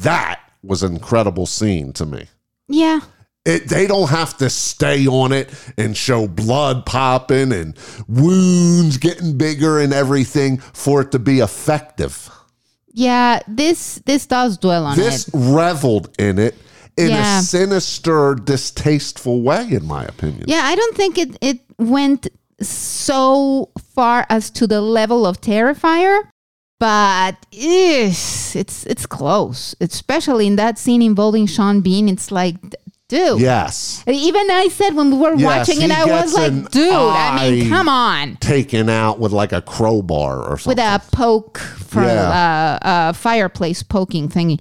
That 0.00 0.40
was 0.62 0.82
an 0.82 0.94
incredible 0.94 1.46
scene 1.46 1.92
to 1.94 2.06
me. 2.06 2.26
Yeah. 2.68 3.00
It, 3.44 3.68
they 3.68 3.86
don't 3.86 4.08
have 4.08 4.38
to 4.38 4.48
stay 4.48 5.06
on 5.06 5.30
it 5.32 5.50
and 5.76 5.94
show 5.94 6.26
blood 6.26 6.86
popping 6.86 7.52
and 7.52 7.76
wounds 8.08 8.96
getting 8.96 9.36
bigger 9.36 9.78
and 9.80 9.92
everything 9.92 10.58
for 10.58 11.02
it 11.02 11.12
to 11.12 11.18
be 11.18 11.40
effective. 11.40 12.30
Yeah, 12.90 13.40
this 13.46 14.00
this 14.06 14.24
does 14.26 14.56
dwell 14.56 14.86
on 14.86 14.96
This 14.96 15.28
it. 15.28 15.34
reveled 15.34 16.08
in 16.18 16.38
it 16.38 16.54
in 16.96 17.10
Yeah. 17.10 17.40
a 17.40 17.42
sinister, 17.42 18.34
distasteful 18.36 19.42
way, 19.42 19.68
in 19.72 19.84
my 19.84 20.04
opinion. 20.04 20.44
Yeah, 20.46 20.62
I 20.64 20.74
don't 20.76 20.96
think 20.96 21.18
it 21.18 21.36
it 21.42 21.58
went 21.78 22.28
so 22.62 23.68
far 23.94 24.24
as 24.30 24.48
to 24.52 24.66
the 24.66 24.80
level 24.80 25.26
of 25.26 25.40
Terrifier, 25.40 26.20
but 26.80 27.36
it's 27.52 28.86
it's 28.86 29.06
close. 29.06 29.74
Especially 29.80 30.46
in 30.46 30.56
that 30.56 30.78
scene 30.78 31.02
involving 31.02 31.46
Sean 31.46 31.80
Bean, 31.80 32.08
it's 32.08 32.30
like, 32.30 32.56
dude. 33.14 33.40
Yes. 33.40 34.02
Even 34.06 34.50
I 34.50 34.68
said 34.68 34.94
when 34.94 35.10
we 35.10 35.16
were 35.18 35.34
Yes, 35.34 35.68
watching 35.68 35.82
it, 35.82 35.90
he 35.90 35.92
I 35.92 36.04
was 36.04 36.34
gets 36.34 36.46
an 36.48 36.62
like, 36.62 36.70
dude, 36.72 36.92
I 36.92 37.50
mean, 37.50 37.66
eye 37.66 37.68
come 37.68 37.88
on. 37.88 38.36
Taken 38.36 38.88
out 38.88 39.18
with 39.18 39.32
like 39.32 39.52
a 39.52 39.62
crowbar 39.62 40.42
or 40.42 40.58
something. 40.58 40.70
With 40.70 40.78
a 40.78 41.02
poke 41.16 41.58
from 41.58 42.04
uh, 42.04 42.78
uh, 42.82 43.12
fireplace 43.12 43.82
poking 43.82 44.28
thingy. 44.28 44.58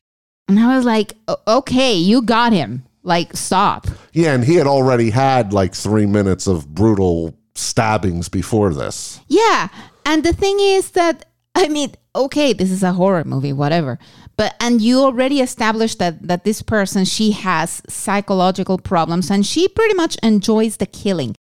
And 0.48 0.60
I 0.60 0.76
was 0.76 0.86
like, 0.86 1.14
"O- 1.28 1.38
okay, 1.60 1.94
you 1.96 2.22
got 2.22 2.54
him. 2.54 2.84
Like, 3.06 3.36
stop. 3.36 3.88
yeah, 4.14 4.34
and 4.34 4.44
he 4.46 4.56
had 4.56 4.68
already 4.68 5.10
had 5.10 5.52
like 5.52 5.74
three 5.76 6.06
minutes 6.06 6.48
of 6.48 6.74
brutal 6.74 7.34
stabbings 7.56 8.30
before 8.30 8.74
this. 8.74 9.20
Yeah. 9.28 9.68
And 10.06 10.24
the 10.24 10.32
thing 10.34 10.58
is 10.60 10.92
that, 10.92 11.26
I 11.56 11.68
mean, 11.68 11.94
okay, 12.16 12.54
this 12.54 12.72
is 12.72 12.82
a 12.84 12.94
horror 12.94 13.24
movie, 13.26 13.52
whatever. 13.54 14.00
But, 14.36 14.56
and 14.60 14.82
you 14.82 15.00
already 15.00 15.42
established 15.42 16.00
that, 16.00 16.28
that 16.28 16.44
this 16.44 16.62
person, 16.62 17.06
she 17.06 17.32
has 17.32 17.82
psychological 17.88 18.78
problems 18.78 19.30
and 19.30 19.46
she 19.46 19.68
pretty 19.68 19.94
much 19.94 20.18
enjoys 20.24 20.78
the 20.78 20.88
killing. 20.88 21.36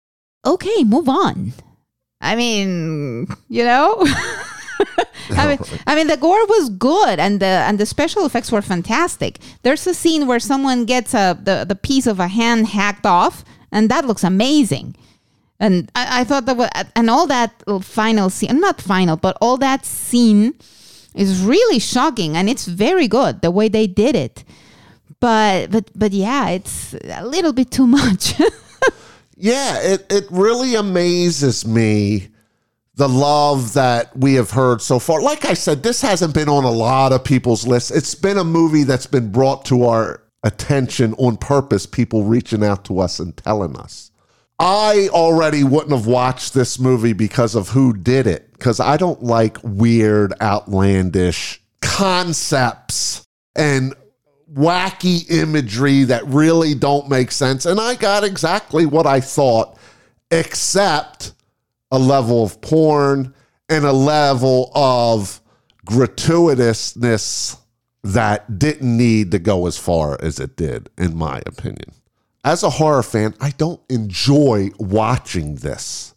Okay, 0.45 0.83
move 0.83 1.07
on. 1.07 1.53
I 2.21 2.35
mean, 2.35 3.27
you 3.47 3.63
know? 3.63 3.97
I 5.31 5.47
mean, 5.47 5.59
I 5.85 5.95
mean, 5.95 6.07
the 6.07 6.17
gore 6.17 6.45
was 6.47 6.69
good, 6.69 7.19
and 7.19 7.39
the 7.39 7.45
and 7.67 7.77
the 7.77 7.85
special 7.85 8.25
effects 8.25 8.51
were 8.51 8.61
fantastic. 8.61 9.39
There's 9.61 9.85
a 9.85 9.93
scene 9.93 10.27
where 10.27 10.39
someone 10.39 10.85
gets 10.85 11.13
a 11.13 11.37
the, 11.41 11.65
the 11.67 11.75
piece 11.75 12.07
of 12.07 12.19
a 12.19 12.27
hand 12.27 12.67
hacked 12.67 13.05
off, 13.05 13.43
and 13.71 13.89
that 13.89 14.05
looks 14.05 14.23
amazing. 14.23 14.95
And 15.59 15.91
I, 15.93 16.21
I 16.21 16.23
thought 16.23 16.45
that 16.45 16.57
was, 16.57 16.69
and 16.95 17.09
all 17.09 17.27
that 17.27 17.51
final 17.81 18.29
scene, 18.29 18.59
not 18.59 18.81
final, 18.81 19.17
but 19.17 19.37
all 19.41 19.57
that 19.57 19.85
scene 19.85 20.53
is 21.15 21.43
really 21.43 21.79
shocking, 21.79 22.37
and 22.37 22.49
it's 22.49 22.65
very 22.65 23.07
good 23.07 23.41
the 23.41 23.51
way 23.51 23.67
they 23.67 23.87
did 23.87 24.15
it. 24.15 24.43
But 25.19 25.71
but 25.71 25.89
but 25.95 26.13
yeah, 26.13 26.49
it's 26.49 26.93
a 26.93 27.25
little 27.25 27.53
bit 27.53 27.71
too 27.71 27.87
much. 27.87 28.39
Yeah, 29.41 29.79
it, 29.81 30.05
it 30.11 30.25
really 30.29 30.75
amazes 30.75 31.65
me 31.65 32.27
the 32.95 33.07
love 33.07 33.73
that 33.73 34.15
we 34.17 34.33
have 34.33 34.51
heard 34.51 34.81
so 34.81 34.99
far. 34.99 35.21
Like 35.21 35.45
I 35.45 35.53
said, 35.53 35.81
this 35.81 36.01
hasn't 36.01 36.33
been 36.33 36.49
on 36.49 36.65
a 36.65 36.69
lot 36.69 37.13
of 37.13 37.23
people's 37.23 37.65
lists. 37.65 37.89
It's 37.89 38.15
been 38.15 38.37
a 38.37 38.43
movie 38.43 38.83
that's 38.83 39.05
been 39.05 39.31
brought 39.31 39.63
to 39.65 39.85
our 39.85 40.21
attention 40.43 41.13
on 41.13 41.37
purpose, 41.37 41.85
people 41.85 42.25
reaching 42.25 42.65
out 42.65 42.83
to 42.85 42.99
us 42.99 43.21
and 43.21 43.35
telling 43.37 43.77
us. 43.77 44.11
I 44.59 45.07
already 45.13 45.63
wouldn't 45.63 45.93
have 45.93 46.05
watched 46.05 46.53
this 46.53 46.77
movie 46.77 47.13
because 47.13 47.55
of 47.55 47.69
who 47.69 47.93
did 47.93 48.27
it, 48.27 48.48
because 48.59 48.79
I 48.79 48.97
don't 48.97 49.23
like 49.23 49.57
weird, 49.63 50.33
outlandish 50.41 51.61
concepts 51.81 53.25
and 53.55 53.95
wacky 54.53 55.29
imagery 55.31 56.03
that 56.03 56.25
really 56.27 56.75
don't 56.75 57.09
make 57.09 57.31
sense. 57.31 57.65
And 57.65 57.79
I 57.79 57.95
got 57.95 58.23
exactly 58.23 58.85
what 58.85 59.07
I 59.07 59.21
thought, 59.21 59.77
except 60.29 61.33
a 61.91 61.97
level 61.97 62.43
of 62.43 62.59
porn 62.61 63.33
and 63.69 63.85
a 63.85 63.93
level 63.93 64.71
of 64.75 65.41
gratuitousness 65.87 67.57
that 68.03 68.59
didn't 68.59 68.97
need 68.97 69.31
to 69.31 69.39
go 69.39 69.67
as 69.67 69.77
far 69.77 70.17
as 70.21 70.39
it 70.39 70.55
did, 70.55 70.89
in 70.97 71.15
my 71.15 71.41
opinion. 71.45 71.93
As 72.43 72.63
a 72.63 72.69
horror 72.69 73.03
fan, 73.03 73.33
I 73.39 73.51
don't 73.51 73.81
enjoy 73.89 74.69
watching 74.79 75.55
this. 75.55 76.15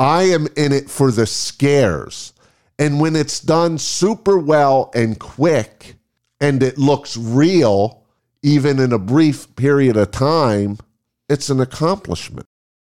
I 0.00 0.22
am 0.22 0.48
in 0.56 0.72
it 0.72 0.88
for 0.88 1.12
the 1.12 1.26
scares. 1.26 2.32
And 2.78 3.00
when 3.00 3.14
it's 3.14 3.38
done 3.38 3.76
super 3.76 4.38
well 4.38 4.90
and 4.94 5.20
quick 5.20 5.96
and 6.40 6.62
it 6.62 6.78
looks 6.78 7.18
real, 7.18 8.02
even 8.42 8.78
in 8.78 8.94
a 8.94 8.98
brief 8.98 9.54
period 9.56 9.98
of 9.98 10.10
time, 10.10 10.78
it's 11.28 11.50
an 11.50 11.60
accomplishment. 11.60 12.46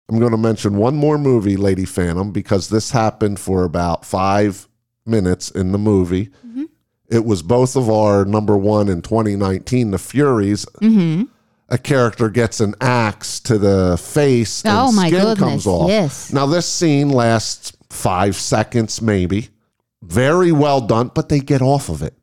I'm 0.08 0.18
going 0.20 0.30
to 0.30 0.38
mention 0.38 0.78
one 0.78 0.96
more 0.96 1.18
movie, 1.18 1.58
Lady 1.58 1.84
Phantom, 1.84 2.32
because 2.32 2.70
this 2.70 2.92
happened 2.92 3.38
for 3.38 3.64
about 3.64 4.06
five 4.06 4.66
minutes 5.04 5.50
in 5.50 5.72
the 5.72 5.78
movie. 5.78 6.28
Mm-hmm. 6.46 6.64
It 7.10 7.26
was 7.26 7.42
both 7.42 7.76
of 7.76 7.90
our 7.90 8.24
number 8.24 8.56
one 8.56 8.88
in 8.88 9.02
2019, 9.02 9.90
The 9.90 9.98
Furies. 9.98 10.64
Mm-hmm. 10.80 11.24
A 11.72 11.78
character 11.78 12.28
gets 12.28 12.60
an 12.60 12.74
axe 12.82 13.40
to 13.40 13.56
the 13.56 13.96
face 13.98 14.62
and 14.62 14.76
Oh, 14.76 14.92
my 14.92 15.08
skin 15.08 15.20
goodness, 15.20 15.38
comes 15.38 15.66
off. 15.66 15.88
yes. 15.88 16.30
Now, 16.32 16.44
this 16.44 16.66
scene 16.68 17.08
lasts 17.08 17.72
five 17.88 18.36
seconds, 18.36 19.00
maybe. 19.00 19.48
Very 20.02 20.52
well 20.52 20.82
done, 20.82 21.10
but 21.14 21.30
they 21.30 21.40
get 21.40 21.62
off 21.62 21.88
of 21.88 22.02
it. 22.02 22.14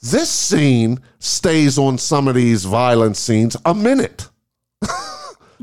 This 0.00 0.30
scene 0.30 1.00
stays 1.18 1.76
on 1.78 1.98
some 1.98 2.28
of 2.28 2.34
these 2.34 2.64
violent 2.64 3.16
scenes 3.18 3.56
a 3.64 3.74
minute 3.74 4.28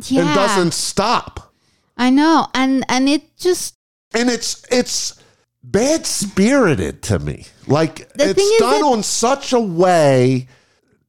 Yeah. 0.06 0.22
and 0.26 0.36
doesn't 0.36 0.74
stop. 0.74 1.54
I 1.98 2.10
know. 2.10 2.48
And 2.54 2.84
and 2.90 3.08
it 3.10 3.38
just 3.38 3.76
and 4.14 4.30
it's 4.30 4.64
it's 4.72 5.20
bad 5.64 6.06
spirited 6.06 7.02
to 7.04 7.20
me. 7.20 7.46
Like 7.68 8.12
The 8.14 8.30
it's 8.32 8.58
done 8.60 8.82
that- 8.82 8.86
on 8.88 9.04
such 9.04 9.54
a 9.54 9.60
way 9.60 10.48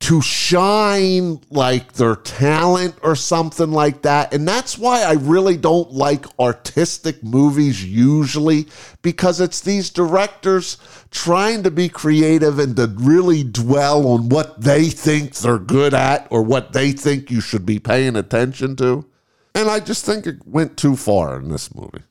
to 0.03 0.21
shine 0.21 1.41
like 1.49 1.93
their 1.93 2.17
talent 2.17 2.97
or 3.03 3.15
something 3.15 3.71
like 3.71 4.03
that. 4.03 4.35
And 4.35 4.49
that's 4.49 4.77
why 4.77 5.03
I 5.03 5.13
really 5.13 5.57
don't 5.57 5.93
like 5.93 6.27
artistic 6.41 7.23
movies 7.23 7.85
usually 7.85 8.67
because 9.03 9.41
it's 9.41 9.61
these 9.61 9.91
directors 9.91 10.77
trying 11.13 11.63
to 11.63 11.71
be 11.71 11.89
creative 11.89 12.59
and 12.59 12.75
to 12.75 12.93
really 12.97 13.45
dwell 13.45 14.09
on 14.09 14.29
what 14.29 14.61
they 14.61 14.91
think 14.91 15.37
they're 15.37 15.57
good 15.57 15.95
at 15.95 16.27
or 16.31 16.43
what 16.43 16.73
they 16.73 16.91
think 16.91 17.31
you 17.31 17.41
should 17.41 17.65
be 17.65 17.79
paying 17.79 18.17
attention 18.17 18.75
to. 18.75 19.07
And 19.55 19.69
I 19.69 19.79
just 19.79 20.05
think 20.05 20.27
it 20.27 20.45
went 20.45 20.77
too 20.77 20.97
far 20.97 21.39
in 21.39 21.49
this 21.49 21.73
movie. 21.73 22.03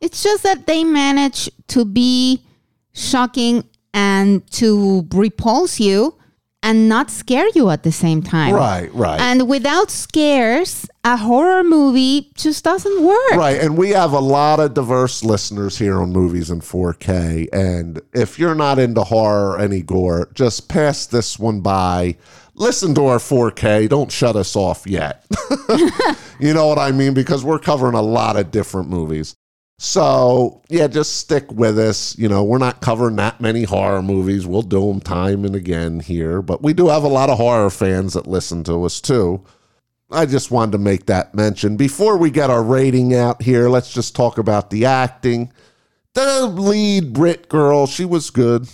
it's 0.00 0.20
just 0.24 0.42
that 0.42 0.66
they 0.66 0.82
manage 0.82 1.48
to 1.68 1.84
be 1.84 2.42
shocking 2.92 3.62
and 3.94 4.44
to 4.50 5.06
repulse 5.12 5.78
you 5.78 6.15
and 6.66 6.88
not 6.88 7.12
scare 7.12 7.48
you 7.54 7.70
at 7.70 7.84
the 7.84 7.92
same 7.92 8.20
time. 8.24 8.52
Right, 8.52 8.92
right. 8.92 9.20
And 9.20 9.48
without 9.48 9.88
scares, 9.88 10.84
a 11.04 11.16
horror 11.16 11.62
movie 11.62 12.32
just 12.34 12.64
doesn't 12.64 13.04
work. 13.04 13.30
Right, 13.34 13.60
and 13.60 13.78
we 13.78 13.90
have 13.90 14.12
a 14.12 14.18
lot 14.18 14.58
of 14.58 14.74
diverse 14.74 15.22
listeners 15.22 15.78
here 15.78 16.02
on 16.02 16.10
Movies 16.10 16.50
in 16.50 16.60
4K. 16.60 17.48
And 17.52 18.00
if 18.12 18.40
you're 18.40 18.56
not 18.56 18.80
into 18.80 19.04
horror 19.04 19.52
or 19.52 19.60
any 19.60 19.80
gore, 19.80 20.28
just 20.34 20.68
pass 20.68 21.06
this 21.06 21.38
one 21.38 21.60
by. 21.60 22.16
Listen 22.54 22.96
to 22.96 23.06
our 23.06 23.18
4K. 23.18 23.88
Don't 23.88 24.10
shut 24.10 24.34
us 24.34 24.56
off 24.56 24.88
yet. 24.88 25.24
you 26.40 26.52
know 26.52 26.66
what 26.66 26.80
I 26.80 26.90
mean? 26.90 27.14
Because 27.14 27.44
we're 27.44 27.60
covering 27.60 27.94
a 27.94 28.02
lot 28.02 28.36
of 28.36 28.50
different 28.50 28.88
movies. 28.88 29.36
So, 29.78 30.62
yeah, 30.68 30.86
just 30.86 31.18
stick 31.18 31.52
with 31.52 31.78
us. 31.78 32.16
You 32.18 32.28
know, 32.28 32.44
we're 32.44 32.58
not 32.58 32.80
covering 32.80 33.16
that 33.16 33.40
many 33.40 33.64
horror 33.64 34.02
movies. 34.02 34.46
We'll 34.46 34.62
do 34.62 34.86
them 34.88 35.00
time 35.00 35.44
and 35.44 35.54
again 35.54 36.00
here. 36.00 36.40
But 36.40 36.62
we 36.62 36.72
do 36.72 36.88
have 36.88 37.04
a 37.04 37.08
lot 37.08 37.28
of 37.28 37.36
horror 37.36 37.68
fans 37.70 38.14
that 38.14 38.26
listen 38.26 38.64
to 38.64 38.84
us 38.84 39.00
too. 39.00 39.44
I 40.10 40.24
just 40.24 40.50
wanted 40.50 40.72
to 40.72 40.78
make 40.78 41.06
that 41.06 41.34
mention. 41.34 41.76
Before 41.76 42.16
we 42.16 42.30
get 42.30 42.48
our 42.48 42.62
rating 42.62 43.14
out 43.14 43.42
here, 43.42 43.68
let's 43.68 43.92
just 43.92 44.16
talk 44.16 44.38
about 44.38 44.70
the 44.70 44.86
acting. 44.86 45.52
The 46.14 46.46
lead 46.46 47.12
Brit 47.12 47.48
girl, 47.48 47.86
she 47.86 48.04
was 48.04 48.30
good. 48.30 48.68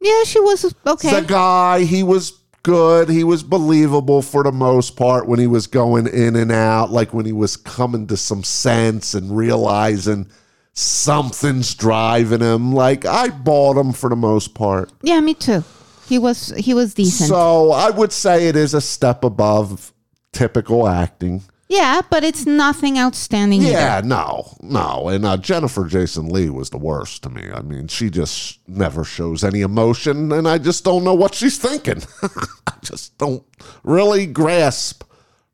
Yeah, 0.00 0.24
she 0.24 0.40
was 0.40 0.74
okay. 0.86 1.20
The 1.20 1.26
guy, 1.26 1.84
he 1.84 2.02
was 2.02 2.37
good. 2.62 3.08
He 3.08 3.24
was 3.24 3.42
believable 3.42 4.22
for 4.22 4.42
the 4.42 4.52
most 4.52 4.96
part 4.96 5.26
when 5.26 5.38
he 5.38 5.46
was 5.46 5.66
going 5.66 6.06
in 6.06 6.36
and 6.36 6.52
out, 6.52 6.90
like 6.90 7.12
when 7.12 7.26
he 7.26 7.32
was 7.32 7.56
coming 7.56 8.06
to 8.08 8.16
some 8.16 8.44
sense 8.44 9.14
and 9.14 9.36
realizing 9.36 10.28
something's 10.72 11.74
driving 11.74 12.40
him. 12.40 12.72
Like 12.72 13.04
I 13.04 13.28
bought 13.28 13.76
him 13.76 13.92
for 13.92 14.08
the 14.10 14.16
most 14.16 14.54
part. 14.54 14.90
yeah, 15.02 15.20
me 15.20 15.34
too. 15.34 15.64
He 16.08 16.18
was 16.18 16.54
he 16.56 16.72
was 16.72 16.94
decent. 16.94 17.28
So 17.28 17.72
I 17.72 17.90
would 17.90 18.12
say 18.12 18.48
it 18.48 18.56
is 18.56 18.72
a 18.74 18.80
step 18.80 19.24
above 19.24 19.92
typical 20.32 20.88
acting. 20.88 21.42
Yeah, 21.68 22.00
but 22.08 22.24
it's 22.24 22.46
nothing 22.46 22.98
outstanding 22.98 23.62
either. 23.62 23.72
Yeah, 23.72 24.00
no, 24.02 24.56
no. 24.60 25.08
And 25.08 25.24
uh, 25.26 25.36
Jennifer 25.36 25.86
Jason 25.86 26.28
Lee 26.28 26.48
was 26.48 26.70
the 26.70 26.78
worst 26.78 27.22
to 27.24 27.30
me. 27.30 27.50
I 27.52 27.60
mean, 27.60 27.88
she 27.88 28.08
just 28.08 28.60
never 28.66 29.04
shows 29.04 29.44
any 29.44 29.60
emotion, 29.60 30.32
and 30.32 30.48
I 30.48 30.58
just 30.58 30.82
don't 30.84 31.04
know 31.04 31.14
what 31.14 31.34
she's 31.34 31.58
thinking. 31.58 32.02
I 32.66 32.72
just 32.82 33.18
don't 33.18 33.44
really 33.84 34.24
grasp 34.24 35.04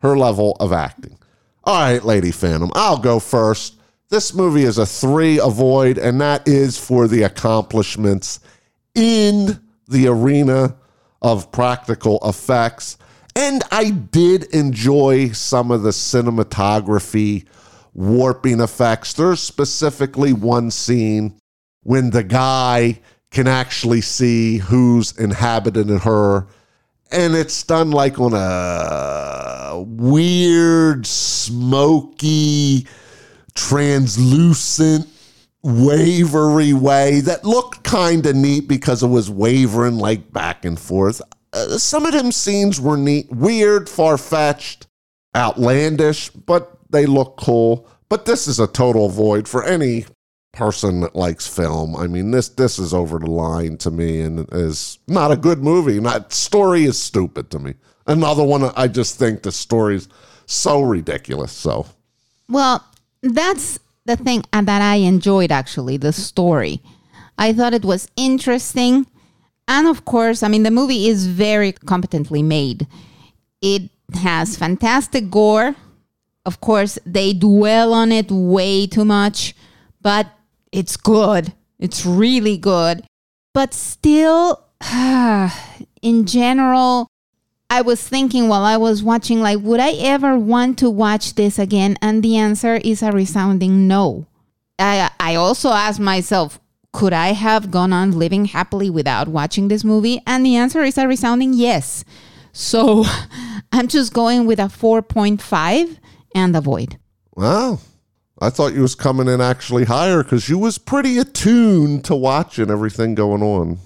her 0.03 0.17
level 0.17 0.57
of 0.61 0.73
acting. 0.73 1.19
All 1.65 1.81
right, 1.81 2.05
Lady 2.05 2.31
Phantom, 2.31 2.71
I'll 2.75 2.99
go 2.99 3.19
first. 3.19 3.77
This 4.11 4.35
movie 4.35 4.65
is 4.65 4.79
a 4.79 4.87
three 4.87 5.39
avoid, 5.41 5.99
and 5.99 6.21
that 6.21 6.47
is 6.47 6.79
for 6.79 7.09
the 7.09 7.23
accomplishments 7.23 8.39
in 8.95 9.61
the 9.89 10.07
arena 10.07 10.77
of 11.23 11.51
practical 11.51 12.21
effects. 12.23 12.99
And 13.37 13.63
I 13.71 13.91
did 13.91 14.45
enjoy 14.55 15.31
some 15.31 15.71
of 15.71 15.83
the 15.83 15.91
cinematography 15.91 17.47
warping 17.93 18.61
effects. 18.61 19.13
There's 19.13 19.41
specifically 19.41 20.33
one 20.33 20.71
scene 20.71 21.39
when 21.83 22.11
the 22.11 22.23
guy 22.23 23.01
can 23.31 23.49
actually 23.49 24.01
see 24.01 24.59
who's 24.59 25.17
inhabiting 25.19 25.99
her. 25.99 26.47
And 27.11 27.35
it's 27.35 27.63
done 27.65 27.91
like 27.91 28.19
on 28.21 28.33
a 28.35 29.83
weird, 29.85 31.07
smoky, 31.07 32.87
translucent 33.55 35.09
wavery 35.63 36.73
way 36.73 37.21
that 37.21 37.45
looked 37.45 37.83
kind 37.83 38.25
of 38.27 38.37
neat 38.37 38.69
because 38.69 39.03
it 39.03 39.09
was 39.09 39.31
wavering 39.31 39.97
like 39.97 40.33
back 40.33 40.65
and 40.65 40.79
forth. 40.79 41.21
Uh, 41.55 41.79
some 41.79 42.05
of 42.05 42.13
them 42.13 42.33
scenes 42.33 42.81
were 42.81 42.97
neat, 42.97 43.31
weird, 43.31 43.89
far 43.89 44.19
fetched, 44.19 44.89
outlandish, 45.37 46.29
but 46.31 46.77
they 46.91 47.07
look 47.07 47.37
cool. 47.37 47.89
But 48.09 48.27
this 48.27 48.47
is 48.47 48.61
a 48.61 48.67
total 48.67 49.09
void 49.09 49.49
for 49.49 49.65
any 49.65 50.07
person 50.53 51.01
that 51.01 51.17
likes 51.17 51.47
film. 51.47 51.97
I 51.97 52.07
mean, 52.07 52.31
this 52.31 52.49
this 52.49 52.79
is 52.79 52.95
over 52.95 53.19
the 53.19 53.31
line 53.31 53.77
to 53.79 53.91
me 53.91 54.21
and 54.21 54.49
is 54.53 54.99
not 55.07 55.33
a 55.33 55.37
good 55.37 55.63
movie. 55.63 56.01
Not 56.01 56.33
story 56.33 56.85
is 56.85 57.01
stupid 57.01 57.51
to 57.51 57.59
me. 57.59 57.75
Another 58.07 58.45
one 58.45 58.65
I 58.77 58.89
just 58.89 59.19
think 59.19 59.43
the 59.43 59.53
story's 59.53 60.09
so 60.47 60.83
ridiculous. 60.83 61.53
So 61.53 61.87
Well, 62.49 62.85
that's 63.23 63.79
the 64.05 64.17
thing 64.17 64.45
that 64.53 64.83
I 64.83 64.97
enjoyed 64.97 65.51
actually, 65.51 65.97
the 65.97 66.13
story. 66.13 66.81
I 67.39 67.53
thought 67.53 67.75
it 67.75 67.85
was 67.85 68.09
interesting. 68.17 69.07
And 69.67 69.87
of 69.89 70.05
course, 70.05 70.43
I 70.43 70.49
mean, 70.49 70.63
the 70.63 70.71
movie 70.71 71.09
is 71.09 71.27
very 71.27 71.73
competently 71.73 72.43
made. 72.43 72.87
It 73.63 73.91
has 74.15 74.57
fantastic 74.57 75.31
gore. 75.31 75.75
Of 76.45 76.61
course, 76.61 76.99
they 77.07 77.33
dwell 77.33 77.95
on 77.95 78.13
it 78.13 78.31
way 78.31 78.87
too 78.87 79.05
much, 79.05 79.55
but 80.03 80.27
it's 80.73 80.97
good. 80.97 81.55
It's 81.79 82.05
really 82.05 82.59
good. 82.59 83.05
But 83.55 83.73
still, 83.73 84.65
in 86.03 86.27
general, 86.27 87.09
I 87.71 87.81
was 87.81 88.07
thinking 88.07 88.49
while 88.49 88.65
I 88.65 88.77
was 88.77 89.03
watching, 89.03 89.41
like, 89.41 89.61
would 89.61 89.81
I 89.81 89.93
ever 89.93 90.39
want 90.39 90.79
to 90.79 90.91
watch 90.91 91.35
this 91.35 91.59
again? 91.59 91.97
And 92.03 92.23
the 92.23 92.37
answer 92.37 92.77
is 92.77 93.03
a 93.03 93.11
resounding 93.11 93.89
no. 93.89 94.27
I 94.79 95.11
I 95.19 95.35
also 95.37 95.71
asked 95.71 96.01
myself, 96.01 96.61
could 96.95 97.13
I 97.13 97.33
have 97.33 97.73
gone 97.73 97.93
on 97.93 98.13
living 98.13 98.45
happily 98.47 98.89
without 98.89 99.27
watching 99.27 99.67
this 99.67 99.83
movie? 99.85 100.23
And 100.27 100.47
the 100.47 100.57
answer 100.57 100.81
is 100.83 100.97
a 100.97 101.09
resounding 101.09 101.53
yes. 101.53 102.05
So 102.53 103.05
I'm 103.73 103.89
just 103.89 104.15
going 104.15 104.47
with 104.47 104.61
a 104.61 104.69
4.5 104.69 105.99
and 106.35 106.57
a 106.57 106.61
void. 106.61 106.97
Wow. 107.35 107.81
I 108.41 108.51
thought 108.51 108.75
you 108.75 108.83
was 108.83 108.95
coming 108.95 109.27
in 109.27 109.41
actually 109.41 109.85
higher 109.85 110.23
because 110.23 110.49
you 110.49 110.57
was 110.57 110.79
pretty 110.79 111.19
attuned 111.19 112.05
to 112.05 112.15
watching 112.15 112.71
everything 112.71 113.17
going 113.17 113.43
on 113.43 113.79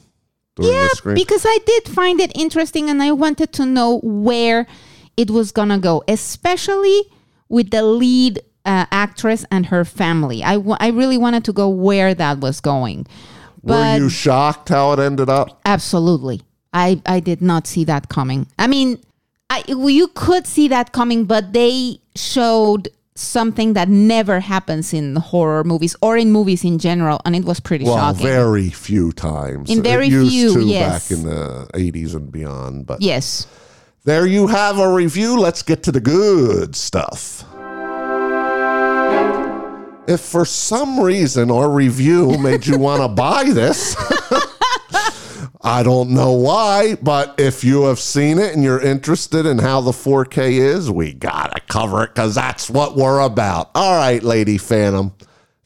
Yeah, 0.59 0.89
the 1.03 1.15
because 1.15 1.45
I 1.47 1.59
did 1.65 1.89
find 1.89 2.21
it 2.21 2.33
interesting 2.35 2.91
and 2.91 3.03
I 3.03 3.13
wanted 3.13 3.53
to 3.55 3.65
know 3.65 4.01
where 4.01 4.67
it 5.17 5.31
was 5.31 5.51
going 5.51 5.71
to 5.71 5.79
go, 5.79 6.05
especially 6.07 7.03
with 7.49 7.71
the 7.71 7.83
lead 7.83 8.41
uh, 8.69 8.87
actress 8.93 9.45
and 9.51 9.67
her 9.67 9.85
family. 9.85 10.45
I 10.45 10.55
I 10.79 10.89
really 11.01 11.19
wanted 11.19 11.45
to 11.47 11.53
go 11.53 11.69
where 11.69 12.15
that 12.15 12.39
was 12.39 12.61
going. 12.61 13.07
Were 13.63 13.97
you 13.99 14.09
shocked 14.09 14.69
how 14.69 14.93
it 14.93 14.99
ended 15.01 15.29
up? 15.29 15.61
absolutely. 15.65 16.43
I, 16.73 17.01
I 17.07 17.21
did 17.21 17.41
not 17.41 17.67
see 17.67 17.85
that 17.85 18.09
coming. 18.11 18.47
I 18.59 18.67
mean, 18.67 18.99
I, 19.49 19.65
you 19.67 20.09
could 20.09 20.47
see 20.47 20.69
that 20.69 20.93
coming, 20.93 21.25
but 21.25 21.53
they 21.55 21.99
showed 22.15 22.89
something 23.15 23.73
that 23.73 23.89
never 23.89 24.39
happens 24.41 24.93
in 24.93 25.17
horror 25.17 25.65
movies 25.65 25.97
or 26.03 26.17
in 26.19 26.31
movies 26.31 26.65
in 26.65 26.79
general, 26.79 27.21
and 27.25 27.35
it 27.35 27.45
was 27.45 27.59
pretty 27.59 27.85
Well, 27.87 27.97
shocking. 27.97 28.27
very 28.27 28.69
few 28.71 29.13
times. 29.13 29.71
In 29.71 29.83
very 29.83 30.11
few, 30.11 30.53
to 30.53 30.63
yes. 30.63 31.09
back 31.09 31.19
in 31.19 31.25
the 31.25 31.67
80s 31.75 32.15
and 32.15 32.31
beyond. 32.31 32.87
But 32.87 33.01
yes. 33.01 33.47
there 34.05 34.27
you 34.27 34.47
have 34.49 34.79
a 34.79 34.93
review. 34.93 35.41
Let's 35.41 35.63
get 35.63 35.83
to 35.85 35.91
the 35.93 36.01
good 36.01 36.77
stuff. 36.77 37.45
If 40.09 40.23
for 40.23 40.47
some 40.47 40.99
reason 40.99 41.51
our 41.51 41.71
review 41.71 42.39
made 42.39 42.67
you 42.67 42.79
want 42.79 43.03
to 43.03 43.09
buy 43.15 43.45
this, 43.45 43.95
I 45.61 45.83
don't 45.83 46.11
know 46.11 46.33
why, 46.33 46.97
but 47.03 47.39
if 47.39 47.63
you 47.63 47.83
have 47.83 47.99
seen 47.99 48.39
it 48.39 48.55
and 48.55 48.65
you're 48.65 48.81
interested 48.81 49.45
in 49.45 49.59
how 49.59 49.83
the 49.83 49.91
4K 49.91 50.53
is, 50.53 50.91
we 50.91 51.13
gotta 51.13 51.61
cover 51.69 52.05
it 52.05 52.15
because 52.15 52.35
that's 52.35 52.71
what 52.71 52.97
we're 52.97 53.21
about. 53.21 53.71
All 53.75 53.99
right, 53.99 54.23
Lady 54.23 54.57
Phantom. 54.57 55.13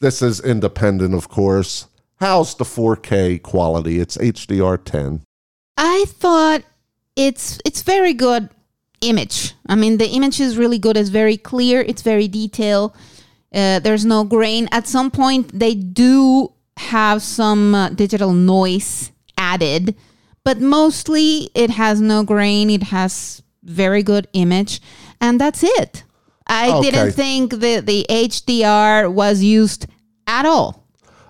This 0.00 0.22
is 0.22 0.40
independent, 0.40 1.14
of 1.14 1.28
course. 1.28 1.86
How's 2.16 2.56
the 2.56 2.64
4K 2.64 3.42
quality? 3.42 4.00
It's 4.00 4.16
HDR10. 4.16 5.22
I 5.76 6.04
thought 6.08 6.64
it's 7.14 7.60
it's 7.64 7.82
very 7.82 8.12
good 8.12 8.48
image. 9.02 9.54
I 9.66 9.76
mean, 9.76 9.98
the 9.98 10.08
image 10.08 10.40
is 10.40 10.56
really 10.56 10.78
good. 10.78 10.96
It's 10.96 11.10
very 11.10 11.36
clear. 11.36 11.82
It's 11.82 12.02
very 12.02 12.26
detailed. 12.26 12.92
Uh, 13.54 13.78
there's 13.80 14.04
no 14.04 14.24
grain. 14.24 14.68
At 14.72 14.86
some 14.86 15.10
point, 15.10 15.58
they 15.58 15.74
do 15.74 16.52
have 16.78 17.22
some 17.22 17.74
uh, 17.74 17.88
digital 17.90 18.32
noise 18.32 19.12
added, 19.36 19.94
but 20.44 20.60
mostly 20.60 21.50
it 21.54 21.70
has 21.70 22.00
no 22.00 22.22
grain. 22.24 22.70
It 22.70 22.84
has 22.84 23.42
very 23.62 24.02
good 24.02 24.26
image, 24.32 24.80
and 25.20 25.40
that's 25.40 25.62
it. 25.62 26.04
I 26.46 26.70
Okay. 26.70 26.90
didn't 26.90 27.12
think 27.12 27.50
the 27.52 27.80
the 27.80 28.06
HDR 28.08 29.12
was 29.12 29.42
used 29.42 29.86
at 30.26 30.44
all. 30.46 30.86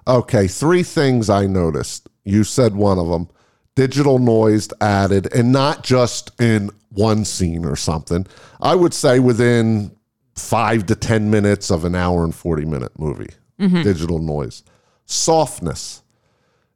Okay, 0.06 0.48
three 0.48 0.82
things 0.82 1.28
I 1.28 1.46
noticed. 1.46 2.08
You 2.24 2.44
said 2.44 2.74
one 2.74 2.98
of 2.98 3.08
them 3.08 3.28
digital 3.74 4.18
noise 4.18 4.68
added, 4.80 5.32
and 5.34 5.50
not 5.52 5.82
just 5.82 6.30
in 6.40 6.70
one 6.90 7.24
scene 7.24 7.64
or 7.64 7.76
something. 7.76 8.26
I 8.60 8.74
would 8.74 8.94
say 8.94 9.18
within 9.18 9.90
five 10.34 10.86
to 10.86 10.94
10 10.94 11.30
minutes 11.30 11.70
of 11.70 11.84
an 11.84 11.94
hour 11.94 12.24
and 12.24 12.34
40 12.34 12.64
minute 12.64 12.98
movie, 12.98 13.30
mm-hmm. 13.60 13.82
digital 13.82 14.18
noise. 14.18 14.62
Softness. 15.06 16.02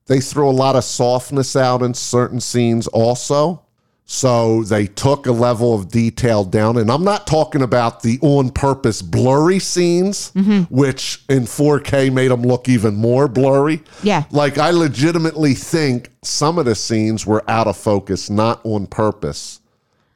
They 0.07 0.21
throw 0.21 0.49
a 0.49 0.53
lot 0.53 0.77
of 0.77 0.85
softness 0.85 1.57
out 1.57 1.83
in 1.83 1.95
certain 1.95 2.41
scenes 2.41 2.87
also. 2.89 3.63
So 4.09 4.63
they 4.63 4.87
took 4.87 5.27
a 5.27 5.33
level 5.33 5.75
of 5.75 5.89
detail 5.89 6.45
down. 6.45 6.77
And 6.77 6.93
I'm 6.93 7.03
not 7.03 7.27
talking 7.27 7.61
about 7.61 8.03
the 8.03 8.21
on 8.23 8.51
purpose 8.51 9.03
blurry 9.03 9.59
scenes, 9.59 10.31
mm-hmm. 10.31 10.73
which 10.73 11.25
in 11.29 11.43
4K 11.43 12.13
made 12.13 12.31
them 12.31 12.43
look 12.43 12.69
even 12.69 12.95
more 12.95 13.27
blurry. 13.27 13.83
Yeah. 14.05 14.23
Like 14.31 14.59
I 14.59 14.71
legitimately 14.71 15.55
think 15.55 16.13
some 16.23 16.57
of 16.57 16.67
the 16.67 16.77
scenes 16.77 17.27
were 17.27 17.43
out 17.51 17.67
of 17.67 17.77
focus, 17.77 18.31
not 18.31 18.61
on 18.63 18.87
purpose, 18.87 19.59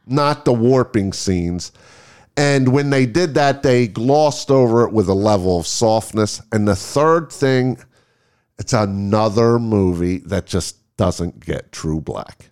not 0.06 0.44
the 0.44 0.52
warping 0.52 1.12
scenes. 1.12 1.72
And 2.40 2.72
when 2.72 2.88
they 2.88 3.04
did 3.04 3.34
that, 3.34 3.62
they 3.62 3.86
glossed 3.86 4.50
over 4.50 4.86
it 4.86 4.94
with 4.94 5.10
a 5.10 5.14
level 5.14 5.60
of 5.60 5.66
softness. 5.66 6.40
And 6.52 6.66
the 6.66 6.74
third 6.74 7.30
thing, 7.30 7.76
it's 8.58 8.72
another 8.72 9.58
movie 9.58 10.20
that 10.20 10.46
just 10.46 10.96
doesn't 10.96 11.44
get 11.44 11.70
true 11.70 12.00
black. 12.00 12.50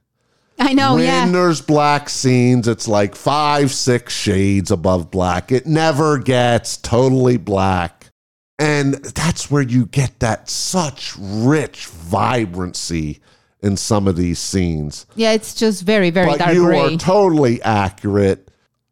I 0.58 0.74
know, 0.74 0.96
when 0.96 1.04
yeah. 1.04 1.26
there's 1.26 1.62
black 1.62 2.10
scenes, 2.10 2.68
it's 2.68 2.86
like 2.86 3.14
five, 3.14 3.70
six 3.70 4.14
shades 4.14 4.70
above 4.70 5.10
black. 5.10 5.50
It 5.52 5.66
never 5.66 6.18
gets 6.18 6.76
totally 6.76 7.38
black. 7.38 8.10
And 8.58 8.92
that's 8.92 9.50
where 9.50 9.62
you 9.62 9.86
get 9.86 10.20
that 10.20 10.50
such 10.50 11.14
rich 11.18 11.86
vibrancy 11.86 13.20
in 13.62 13.78
some 13.78 14.06
of 14.06 14.16
these 14.16 14.38
scenes. 14.38 15.06
Yeah, 15.14 15.32
it's 15.32 15.54
just 15.54 15.82
very, 15.82 16.10
very 16.10 16.26
But 16.26 16.40
dark 16.40 16.54
you 16.54 16.64
gray. 16.64 16.94
are 16.94 16.98
totally 16.98 17.62
accurate. 17.62 18.47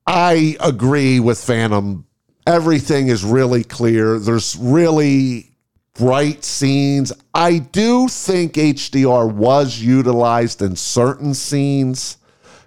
I 0.07 0.57
agree 0.61 1.19
with 1.21 1.43
Phantom. 1.43 2.07
Everything 2.47 3.09
is 3.09 3.25
really 3.25 3.65
clear. 3.65 4.19
There's 4.19 4.57
really 4.57 5.57
bright 5.95 6.45
scenes. 6.45 7.13
I 7.35 7.59
do 7.59 8.07
think 8.09 8.55
HDR 8.55 9.33
was 9.33 9.81
utilized 9.81 10.63
in 10.63 10.77
certain 10.77 11.35
scenes 11.35 12.19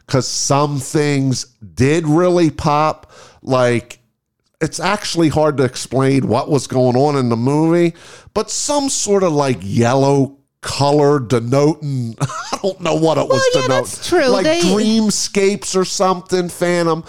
because 0.06 0.28
some 0.28 0.80
things 0.80 1.46
did 1.76 2.08
really 2.08 2.50
pop. 2.50 3.12
Like, 3.42 4.00
it's 4.60 4.80
actually 4.80 5.30
hard 5.30 5.58
to 5.58 5.64
explain 5.64 6.28
what 6.28 6.50
was 6.50 6.68
going 6.68 6.98
on 6.98 7.16
in 7.16 7.30
the 7.30 7.38
movie, 7.38 7.96
but 8.34 8.52
some 8.52 8.90
sort 8.90 9.24
of 9.24 9.32
like 9.32 9.60
yellow 9.62 10.39
color 10.62 11.20
denoting 11.20 12.16
I 12.22 12.60
don't 12.62 12.82
know 12.82 12.96
what 12.96 13.18
it 13.18 13.28
was 13.28 13.42
yeah, 13.56 13.62
denoting. 13.62 13.84
that's 13.86 14.08
true. 14.08 14.26
Like 14.28 14.44
They- 14.44 14.62
dreamscapes 14.62 15.76
or 15.76 15.86
something, 15.86 16.50
Phantom. 16.50 17.04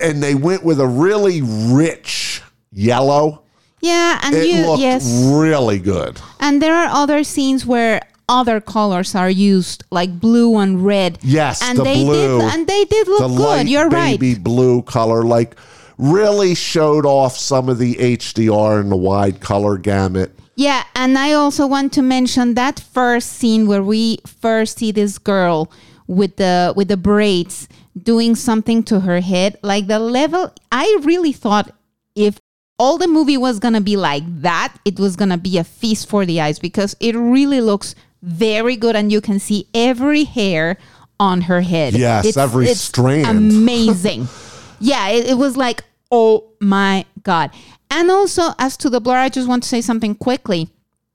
And 0.00 0.22
they 0.22 0.34
went 0.34 0.64
with 0.64 0.80
a 0.80 0.86
really 0.86 1.42
rich 1.42 2.42
yellow. 2.72 3.42
yeah, 3.80 4.18
and 4.22 4.34
It 4.34 4.46
you 4.48 4.66
looked 4.66 4.80
yes. 4.80 5.04
really 5.32 5.78
good. 5.78 6.20
And 6.40 6.60
there 6.62 6.74
are 6.74 6.86
other 6.88 7.22
scenes 7.24 7.66
where 7.66 8.00
other 8.28 8.60
colors 8.60 9.14
are 9.14 9.30
used, 9.30 9.84
like 9.90 10.18
blue 10.18 10.56
and 10.58 10.84
red. 10.84 11.18
Yes, 11.22 11.62
and 11.62 11.78
the 11.78 11.84
they 11.84 12.02
blue. 12.02 12.38
did, 12.40 12.54
and 12.54 12.66
they 12.66 12.84
did 12.86 13.06
look 13.06 13.20
the 13.20 13.28
good. 13.28 13.38
light 13.38 13.66
You're 13.68 13.90
baby 13.90 14.32
right. 14.34 14.42
blue 14.42 14.82
color, 14.82 15.22
like 15.22 15.54
really 15.98 16.54
showed 16.54 17.06
off 17.06 17.36
some 17.36 17.68
of 17.68 17.78
the 17.78 17.94
HDR 17.94 18.80
and 18.80 18.90
the 18.90 18.96
wide 18.96 19.40
color 19.40 19.78
gamut. 19.78 20.32
Yeah, 20.56 20.84
and 20.94 21.18
I 21.18 21.34
also 21.34 21.66
want 21.66 21.92
to 21.94 22.02
mention 22.02 22.54
that 22.54 22.80
first 22.80 23.32
scene 23.34 23.66
where 23.66 23.82
we 23.82 24.18
first 24.26 24.78
see 24.78 24.90
this 24.90 25.18
girl 25.18 25.70
with 26.06 26.36
the 26.36 26.72
with 26.74 26.88
the 26.88 26.96
braids 26.96 27.68
doing 28.02 28.34
something 28.34 28.82
to 28.84 29.00
her 29.00 29.20
head. 29.20 29.58
Like 29.62 29.86
the 29.86 29.98
level, 29.98 30.52
I 30.72 30.98
really 31.02 31.32
thought 31.32 31.70
if 32.14 32.38
all 32.78 32.96
the 32.96 33.06
movie 33.06 33.36
was 33.36 33.58
gonna 33.58 33.82
be 33.82 33.96
like 33.96 34.22
that, 34.40 34.74
it 34.86 34.98
was 34.98 35.14
gonna 35.14 35.38
be 35.38 35.58
a 35.58 35.64
feast 35.64 36.08
for 36.08 36.24
the 36.24 36.40
eyes 36.40 36.58
because 36.58 36.96
it 37.00 37.14
really 37.14 37.60
looks 37.60 37.94
very 38.22 38.76
good, 38.76 38.96
and 38.96 39.12
you 39.12 39.20
can 39.20 39.38
see 39.38 39.68
every 39.74 40.24
hair 40.24 40.78
on 41.20 41.42
her 41.42 41.60
head. 41.60 41.94
Yes, 41.94 42.36
every 42.36 42.66
strand. 42.68 43.26
Amazing. 43.52 44.28
yeah, 44.80 45.08
it, 45.08 45.26
it 45.26 45.34
was 45.38 45.56
like, 45.56 45.84
oh 46.10 46.52
my 46.60 47.04
God. 47.22 47.50
And 47.90 48.10
also, 48.10 48.50
as 48.58 48.76
to 48.78 48.90
the 48.90 49.00
blur, 49.00 49.16
I 49.16 49.28
just 49.28 49.48
want 49.48 49.62
to 49.62 49.68
say 49.68 49.80
something 49.80 50.14
quickly. 50.14 50.68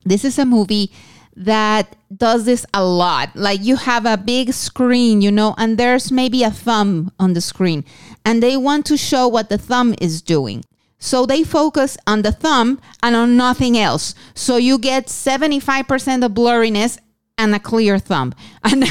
This 0.03 0.25
is 0.25 0.39
a 0.39 0.45
movie 0.45 0.91
that 1.35 1.95
does 2.15 2.45
this 2.45 2.65
a 2.73 2.83
lot. 2.83 3.35
Like 3.35 3.61
you 3.63 3.75
have 3.75 4.05
a 4.05 4.17
big 4.17 4.53
screen, 4.53 5.21
you 5.21 5.31
know, 5.31 5.55
and 5.57 5.77
there's 5.77 6.11
maybe 6.11 6.43
a 6.43 6.51
thumb 6.51 7.11
on 7.19 7.33
the 7.33 7.41
screen, 7.41 7.85
and 8.25 8.41
they 8.41 8.57
want 8.57 8.85
to 8.87 8.97
show 8.97 9.27
what 9.27 9.49
the 9.49 9.57
thumb 9.57 9.95
is 10.01 10.21
doing. 10.21 10.63
So 10.99 11.25
they 11.25 11.43
focus 11.43 11.97
on 12.05 12.21
the 12.21 12.31
thumb 12.31 12.79
and 13.01 13.15
on 13.15 13.35
nothing 13.35 13.75
else. 13.75 14.13
So 14.35 14.57
you 14.57 14.77
get 14.77 15.07
75% 15.07 16.23
of 16.23 16.31
blurriness 16.33 16.99
and 17.39 17.55
a 17.55 17.59
clear 17.59 17.97
thumb. 17.97 18.33
And 18.63 18.83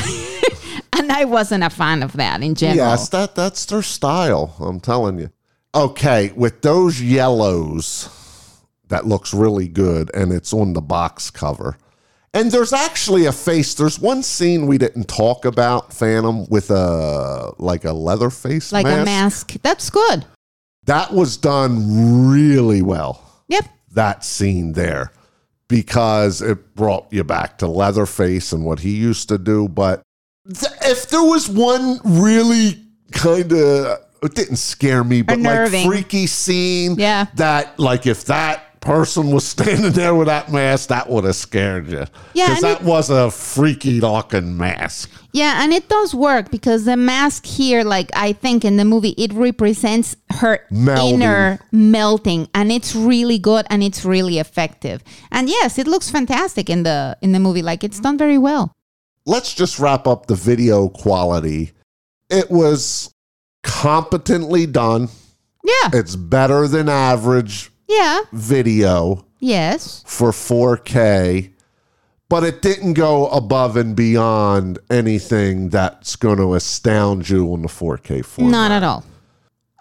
and 0.93 1.13
I 1.13 1.25
wasn't 1.25 1.63
a 1.63 1.71
fan 1.71 2.03
of 2.03 2.15
that 2.15 2.43
in 2.43 2.55
general. 2.57 2.89
Yes, 2.91 3.09
that 3.11 3.35
that's 3.35 3.65
their 3.65 3.83
style. 3.83 4.57
I'm 4.59 4.81
telling 4.81 5.19
you. 5.21 5.31
Okay, 5.75 6.33
with 6.35 6.63
those 6.63 7.01
yellows, 7.01 8.09
that 8.89 9.07
looks 9.07 9.33
really 9.33 9.69
good, 9.69 10.11
and 10.15 10.33
it's 10.33 10.53
on 10.53 10.73
the 10.73 10.81
box 10.81 11.31
cover. 11.31 11.77
And 12.35 12.51
there's 12.51 12.73
actually 12.73 13.27
a 13.27 13.33
face. 13.33 13.75
There's 13.75 13.99
one 13.99 14.23
scene 14.23 14.67
we 14.67 14.79
didn't 14.79 15.09
talk 15.09 15.45
about, 15.45 15.93
Phantom, 15.93 16.47
with 16.49 16.71
a 16.71 17.53
like 17.59 17.85
a 17.85 17.93
leather 17.93 18.31
face, 18.31 18.73
Like 18.73 18.85
mask. 18.87 19.01
a 19.01 19.05
mask. 19.05 19.53
That's 19.63 19.91
good. 19.91 20.25
That 20.87 21.13
was 21.13 21.37
done 21.37 22.29
really 22.31 22.83
well. 22.83 23.25
Yep. 23.49 23.65
That 23.93 24.25
scene 24.25 24.73
there, 24.73 25.13
because 25.69 26.41
it 26.41 26.75
brought 26.77 27.07
you 27.13 27.25
back 27.25 27.59
to 27.59 27.67
Leatherface 27.69 28.53
and 28.53 28.65
what 28.65 28.81
he 28.81 28.91
used 28.97 29.29
to 29.29 29.39
do. 29.39 29.69
But 29.69 30.03
th- 30.53 30.73
if 30.83 31.09
there 31.11 31.23
was 31.25 31.49
one 31.49 32.01
really 32.05 32.81
kind 33.13 33.53
of 33.53 33.99
it 34.23 34.35
didn't 34.35 34.57
scare 34.57 35.03
me, 35.05 35.23
but 35.23 35.39
like 35.39 35.71
freaky 35.85 36.27
scene, 36.27 36.97
Yeah. 36.99 37.27
that 37.37 37.79
like 37.79 38.07
if 38.07 38.25
that 38.27 38.81
person 38.81 39.31
was 39.31 39.47
standing 39.55 39.93
there 39.93 40.15
with 40.15 40.27
that 40.29 40.51
mask, 40.51 40.89
that 40.89 41.09
would 41.11 41.25
have 41.25 41.37
scared 41.37 41.89
you. 41.89 42.05
Yeah, 42.35 42.49
because 42.49 42.63
that 42.63 42.81
it- 42.81 42.87
was 42.87 43.11
a 43.11 43.31
freaky 43.31 44.01
looking 44.01 44.57
mask. 44.57 45.11
Yeah, 45.33 45.63
and 45.63 45.73
it 45.73 45.89
does 45.89 46.13
work 46.13 46.51
because 46.51 46.87
the 46.87 46.97
mask 46.97 47.47
here, 47.47 47.85
like 47.85 48.11
I 48.17 48.33
think 48.33 48.65
in 48.65 48.77
the 48.79 48.85
movie, 48.85 49.11
it 49.17 49.33
represents 49.33 50.17
her 50.31 50.59
Melding. 50.73 51.13
inner 51.13 51.59
melting, 51.71 52.49
and 52.53 52.73
it's 52.73 52.97
really 52.97 53.39
good 53.39 53.65
and 53.71 53.83
it's 53.83 54.05
really 54.05 54.39
effective. 54.41 55.05
And 55.31 55.49
yes, 55.49 55.79
it 55.79 55.87
looks 55.87 56.11
fantastic 56.11 56.69
in 56.69 56.83
the 56.83 57.17
in 57.23 57.31
the 57.33 57.39
movie. 57.39 57.63
Like 57.63 57.85
it's 57.85 58.01
done 58.01 58.19
very 58.19 58.39
well. 58.39 58.75
let's 59.27 59.55
just 59.55 59.79
wrap 59.79 60.07
up 60.09 60.27
the 60.27 60.35
video 60.35 60.89
quality. 60.89 61.73
It 62.31 62.51
was 62.51 63.15
competently 63.63 64.67
done. 64.67 65.09
Yeah. 65.65 65.91
It's 65.93 66.17
better 66.17 66.67
than 66.69 66.89
average 66.89 67.71
Yeah. 67.89 68.21
video 68.33 69.25
Yes. 69.41 70.03
for 70.07 70.33
4K, 70.33 71.51
but 72.29 72.45
it 72.45 72.63
didn't 72.63 72.95
go 72.95 73.27
above 73.29 73.77
and 73.77 73.95
beyond 73.97 74.79
anything 74.91 75.69
that's 75.69 76.17
going 76.17 76.39
to 76.39 76.55
astound 76.55 77.29
you 77.29 77.53
on 77.53 77.63
the 77.63 77.69
4K 77.69 78.23
format. 78.23 78.53
Not 78.53 78.71
at 78.71 78.83
all. 78.85 79.05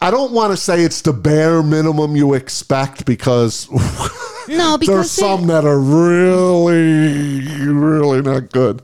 I 0.02 0.12
don't 0.12 0.32
want 0.32 0.52
to 0.52 0.58
say 0.58 0.82
it's 0.84 1.02
the 1.02 1.12
bare 1.14 1.62
minimum 1.62 2.16
you 2.16 2.34
expect 2.34 3.06
because 3.06 3.68
No, 4.48 4.78
because 4.78 4.88
there's 4.96 5.12
some 5.12 5.48
that 5.48 5.66
are 5.66 5.80
really, 5.80 7.42
really 7.68 8.22
not 8.22 8.52
good. 8.52 8.82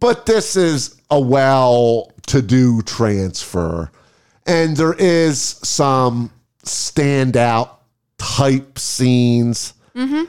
But 0.00 0.26
this 0.26 0.56
is 0.56 1.00
a 1.10 1.20
well 1.20 2.12
to 2.26 2.42
do 2.42 2.82
transfer. 2.82 3.90
And 4.46 4.76
there 4.76 4.94
is 4.94 5.40
some 5.40 6.32
standout 6.64 7.70
type 8.18 8.78
scenes 8.78 9.74
mm-hmm. 9.94 10.24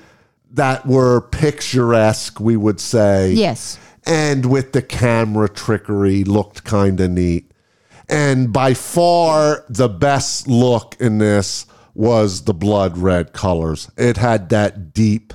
that 0.52 0.86
were 0.86 1.22
picturesque, 1.22 2.40
we 2.40 2.58
would 2.58 2.80
say 2.80 3.32
yes. 3.32 3.80
and 4.06 4.46
with 4.46 4.74
the 4.74 4.82
camera 4.82 5.50
trickery 5.50 6.24
looked 6.24 6.64
kind 6.64 7.00
of 7.00 7.12
neat. 7.12 7.52
And 8.10 8.52
by 8.52 8.74
far 8.74 9.66
the 9.70 9.90
best 9.90 10.48
look 10.48 10.96
in 11.00 11.18
this 11.18 11.66
was 11.94 12.44
the 12.44 12.54
blood 12.54 12.98
red 12.98 13.34
colors. 13.34 13.90
It 13.98 14.18
had 14.18 14.50
that 14.50 14.94
deep 14.94 15.34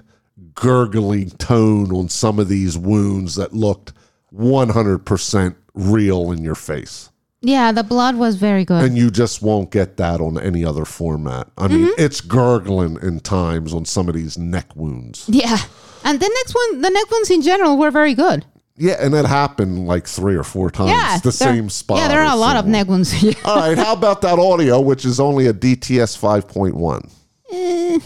gurgling 0.54 1.30
tone 1.30 1.92
on 1.92 2.08
some 2.08 2.38
of 2.38 2.48
these 2.48 2.76
wounds 2.78 3.34
that 3.36 3.52
looked 3.52 3.92
100% 4.36 5.56
real 5.74 6.32
in 6.32 6.42
your 6.42 6.54
face. 6.54 7.10
Yeah, 7.42 7.70
the 7.70 7.84
blood 7.84 8.16
was 8.16 8.36
very 8.36 8.64
good. 8.64 8.82
And 8.82 8.96
you 8.96 9.10
just 9.10 9.42
won't 9.42 9.70
get 9.70 9.98
that 9.98 10.20
on 10.20 10.38
any 10.38 10.64
other 10.64 10.84
format. 10.84 11.48
I 11.56 11.68
mean, 11.68 11.86
mm-hmm. 11.86 12.00
it's 12.00 12.20
gurgling 12.20 12.98
in 13.02 13.20
times 13.20 13.72
on 13.72 13.84
some 13.84 14.08
of 14.08 14.14
these 14.14 14.36
neck 14.38 14.74
wounds. 14.74 15.26
yeah. 15.28 15.58
And 16.02 16.18
the 16.20 16.28
next 16.28 16.54
one, 16.54 16.82
the 16.82 16.90
next 16.90 17.10
ones 17.10 17.30
in 17.30 17.42
general 17.42 17.76
were 17.76 17.90
very 17.90 18.14
good. 18.14 18.44
Yeah, 18.78 18.96
and 19.00 19.14
it 19.14 19.24
happened 19.24 19.86
like 19.86 20.06
three 20.06 20.34
or 20.34 20.42
four 20.42 20.70
times. 20.70 20.90
Yeah. 20.90 21.18
the 21.18 21.32
same 21.32 21.70
spot. 21.70 21.98
Yeah, 21.98 22.08
there 22.08 22.20
are 22.20 22.32
a 22.32 22.38
lot 22.38 22.56
of 22.56 22.66
neck 22.66 22.88
wounds. 22.88 23.14
All 23.44 23.56
right, 23.56 23.76
how 23.76 23.92
about 23.92 24.20
that 24.20 24.38
audio, 24.38 24.80
which 24.80 25.04
is 25.04 25.18
only 25.18 25.46
a 25.46 25.54
DTS 25.54 26.18
5.1? 26.18 27.10
Eh, 27.50 27.96
it 27.96 28.02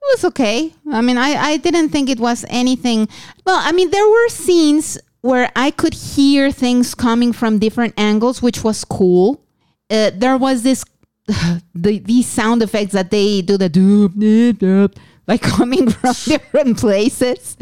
was 0.00 0.24
okay. 0.26 0.72
I 0.90 1.00
mean, 1.00 1.18
I, 1.18 1.34
I 1.34 1.56
didn't 1.56 1.88
think 1.90 2.08
it 2.08 2.20
was 2.20 2.44
anything. 2.48 3.08
Well, 3.44 3.60
I 3.60 3.72
mean, 3.72 3.90
there 3.90 4.08
were 4.08 4.28
scenes 4.28 4.98
where 5.22 5.50
I 5.56 5.70
could 5.70 5.94
hear 5.94 6.52
things 6.52 6.94
coming 6.94 7.32
from 7.32 7.58
different 7.58 7.94
angles, 7.96 8.42
which 8.42 8.62
was 8.62 8.84
cool. 8.84 9.42
Uh, 9.88 10.10
there 10.14 10.36
was 10.36 10.62
this, 10.62 10.84
the, 11.74 11.98
these 11.98 12.26
sound 12.26 12.62
effects 12.62 12.92
that 12.92 13.10
they 13.10 13.40
do 13.40 13.56
the 13.56 13.70
doop, 13.70 14.10
doop, 14.10 14.52
doop, 14.54 14.96
like 15.26 15.40
coming 15.56 15.90
from 15.90 16.14
different 16.24 16.78
places. 16.78 17.56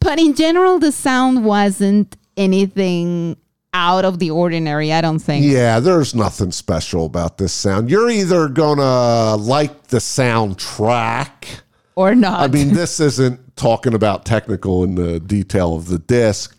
But 0.00 0.18
in 0.18 0.34
general, 0.34 0.78
the 0.78 0.92
sound 0.92 1.44
wasn't 1.44 2.16
anything 2.36 3.36
out 3.72 4.04
of 4.04 4.20
the 4.20 4.30
ordinary, 4.30 4.92
I 4.92 5.00
don't 5.00 5.18
think. 5.18 5.44
Yeah, 5.44 5.80
there's 5.80 6.14
nothing 6.14 6.52
special 6.52 7.06
about 7.06 7.38
this 7.38 7.52
sound. 7.52 7.90
You're 7.90 8.08
either 8.08 8.48
going 8.48 8.78
to 8.78 9.34
like 9.34 9.88
the 9.88 9.98
soundtrack. 9.98 11.60
Or 11.96 12.14
not. 12.14 12.40
I 12.40 12.48
mean, 12.48 12.72
this 12.72 13.00
isn't 13.00 13.56
talking 13.56 13.94
about 13.94 14.24
technical 14.24 14.84
in 14.84 14.94
the 14.94 15.20
detail 15.20 15.76
of 15.76 15.86
the 15.86 15.98
disc, 15.98 16.56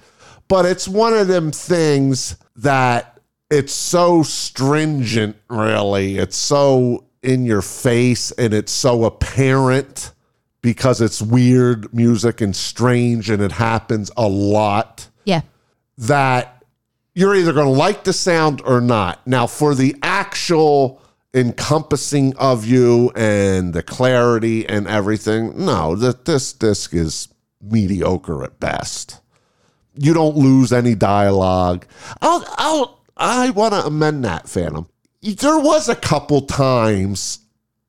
but 0.48 0.66
it's 0.66 0.88
one 0.88 1.14
of 1.14 1.28
them 1.28 1.52
things 1.52 2.38
that 2.56 3.20
it's 3.50 3.74
so 3.74 4.24
stringent, 4.24 5.38
really. 5.50 6.18
It's 6.18 6.38
so 6.38 7.06
in 7.22 7.46
your 7.46 7.62
face 7.62 8.32
and 8.32 8.54
it's 8.54 8.72
so 8.72 9.06
apparent 9.06 10.12
because 10.62 11.02
it's 11.02 11.22
weird 11.22 11.94
music 11.94 12.42
and 12.42 12.56
strange 12.56 13.30
and 13.30 13.42
it 13.42 13.52
happens 13.52 14.12
a 14.18 14.28
lot 14.28 15.08
yeah. 15.24 15.42
that 15.98 16.64
you're 17.14 17.36
either 17.36 17.54
going 17.54 17.68
to 17.68 17.72
like 17.72 18.04
the 18.04 18.14
sound 18.14 18.62
or 18.66 18.82
not. 18.82 19.26
Now, 19.28 19.48
for 19.48 19.76
the 19.76 19.96
actual 20.02 21.02
encompassing 21.34 22.36
of 22.38 22.66
you 22.66 23.12
and 23.16 23.74
the 23.74 23.84
clarity 23.84 24.68
and 24.68 24.88
everything, 24.88 25.66
no, 25.66 25.96
that 25.96 26.26
this 26.26 26.52
disc 26.54 26.94
is 26.94 27.28
mediocre 27.62 28.44
at 28.44 28.60
best. 28.60 29.22
You 29.98 30.14
don't 30.14 30.36
lose 30.36 30.74
any 30.74 30.96
dialogue. 30.96 31.86
I'll, 32.22 32.46
I'll, 32.58 33.00
I 33.18 33.50
want 33.52 33.74
to 33.74 33.86
amend 33.86 34.26
that, 34.26 34.50
Phantom. 34.50 34.88
There 35.22 35.60
was 35.60 35.90
a 35.90 35.96
couple 35.96 36.42
times 36.42 37.40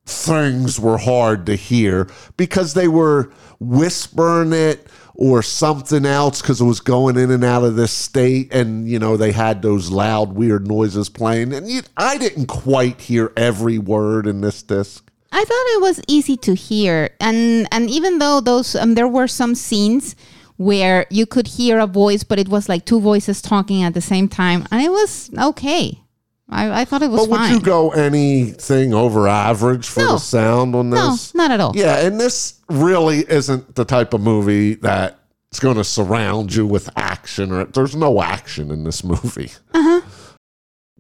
things 0.07 0.79
were 0.79 0.99
hard 0.99 1.47
to 1.47 1.57
hear 1.57 2.09
because 2.37 2.75
they 2.75 2.87
were 2.87 3.33
whispering 3.59 4.53
it 4.53 4.87
or 5.15 5.43
something 5.43 6.07
else 6.07 6.41
because 6.41 6.61
it 6.61 6.65
was 6.65 6.79
going 6.79 7.17
in 7.17 7.31
and 7.31 7.43
out 7.43 7.65
of 7.65 7.75
this 7.75 7.91
state 7.91 8.53
and 8.55 8.89
you 8.89 8.99
know 8.99 9.17
they 9.17 9.33
had 9.33 9.63
those 9.63 9.91
loud 9.91 10.33
weird 10.35 10.69
noises 10.69 11.09
playing 11.09 11.53
and 11.53 11.69
you, 11.69 11.81
i 11.97 12.17
didn't 12.19 12.47
quite 12.47 13.01
hear 13.01 13.33
every 13.37 13.79
word 13.79 14.27
in 14.27 14.43
this 14.43 14.63
disc 14.63 15.11
I 15.33 15.45
thought 15.45 15.67
it 15.75 15.83
was 15.83 16.01
easy 16.09 16.37
to 16.39 16.55
hear, 16.55 17.11
and 17.21 17.69
and 17.71 17.91
even 17.91 18.21
though 18.21 18.41
those 18.41 18.75
um, 18.75 18.95
there 18.95 19.09
were 19.09 19.27
some 19.27 19.55
scenes 19.55 20.17
where 20.57 21.07
you 21.11 21.27
could 21.27 21.47
hear 21.47 21.79
a 21.79 21.87
voice, 21.87 22.23
but 22.25 22.39
it 22.39 22.49
was 22.49 22.69
like 22.69 22.85
two 22.85 23.01
voices 23.01 23.41
talking 23.43 23.83
at 23.83 23.95
the 23.95 24.01
same 24.01 24.29
time, 24.29 24.67
and 24.71 24.83
it 24.83 24.91
was 24.91 25.31
okay. 25.39 26.01
I, 26.49 26.83
I 26.83 26.85
thought 26.85 27.03
it 27.03 27.11
was 27.11 27.23
but 27.23 27.31
would 27.31 27.37
fine. 27.39 27.55
you 27.55 27.61
go 27.61 27.91
anything 27.91 28.95
over 28.95 29.27
average 29.27 29.87
for 29.89 30.01
No. 30.01 30.13
the 30.13 30.19
sound 30.19 30.75
on 30.77 30.91
this? 30.91 31.35
no, 31.35 31.43
not 31.43 31.51
at 31.51 31.59
all. 31.61 31.73
yeah 31.75 32.07
and 32.07 32.21
this 32.21 32.61
really 32.69 33.29
isn't 33.29 33.75
the 33.75 33.85
type 33.85 34.15
of 34.15 34.21
movie 34.21 34.75
that 34.77 35.19
it's 35.51 35.59
going 35.59 35.75
to 35.77 35.83
surround 35.83 36.55
you 36.55 36.65
with 36.65 36.89
action 36.97 37.51
or 37.51 37.65
there's 37.65 37.97
no 37.97 38.23
action 38.23 38.71
in 38.71 38.85
this 38.85 39.03
movie 39.03 39.51
Uh-huh. 39.75 40.03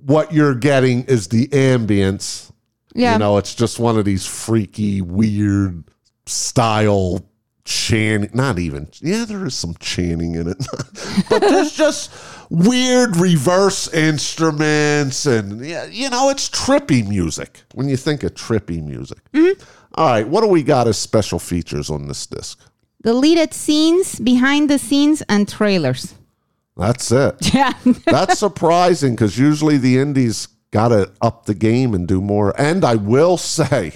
what 0.05 0.33
you're 0.33 0.57
getting 0.57 1.05
is 1.05 1.29
the 1.29 1.47
ambience 1.49 2.51
Yeah, 2.93 3.13
You 3.13 3.19
know, 3.21 3.37
it's 3.39 3.55
just 3.55 3.79
one 3.79 3.97
of 3.99 4.05
these 4.05 4.27
freaky, 4.27 5.01
weird 5.01 5.85
style 6.27 7.21
chanting. 7.67 8.31
Not 8.33 8.59
even, 8.59 8.89
yeah, 9.01 9.27
there 9.27 9.45
is 9.45 9.55
some 9.55 9.75
chanting 9.79 10.35
in 10.37 10.49
it. 10.49 10.67
but 11.29 11.41
there's 11.41 11.73
just 11.73 12.11
weird 12.49 13.17
reverse 13.17 13.93
instruments. 13.93 15.27
And, 15.27 15.65
yeah, 15.65 15.85
you 15.85 16.09
know, 16.09 16.31
it's 16.31 16.49
trippy 16.49 17.07
music 17.07 17.63
when 17.75 17.91
you 17.91 17.99
think 17.99 18.23
of 18.23 18.33
trippy 18.33 18.83
music. 18.83 19.19
Mm-hmm. 19.33 19.63
All 19.97 20.07
right, 20.07 20.27
what 20.27 20.41
do 20.41 20.49
we 20.49 20.63
got 20.63 20.89
as 20.89 20.97
special 20.97 21.39
features 21.39 21.91
on 21.91 22.09
this 22.09 22.27
disc? 22.27 22.59
deleted 23.07 23.55
scenes, 23.55 24.19
behind 24.19 24.69
the 24.69 24.81
scenes, 24.81 25.23
and 25.29 25.49
trailers. 25.49 26.15
That's 26.77 27.13
it. 27.13 27.37
Yeah, 27.55 27.73
That's 28.05 28.39
surprising 28.39 29.15
because 29.15 29.39
usually 29.39 29.79
the 29.79 29.99
indies 29.99 30.49
got 30.73 30.89
to 30.89 31.13
up 31.23 31.47
the 31.47 31.55
game 31.55 31.95
and 31.95 32.09
do 32.09 32.21
more. 32.21 32.53
And 32.61 32.85
I 32.85 32.97
will 32.97 33.37
say, 33.37 33.95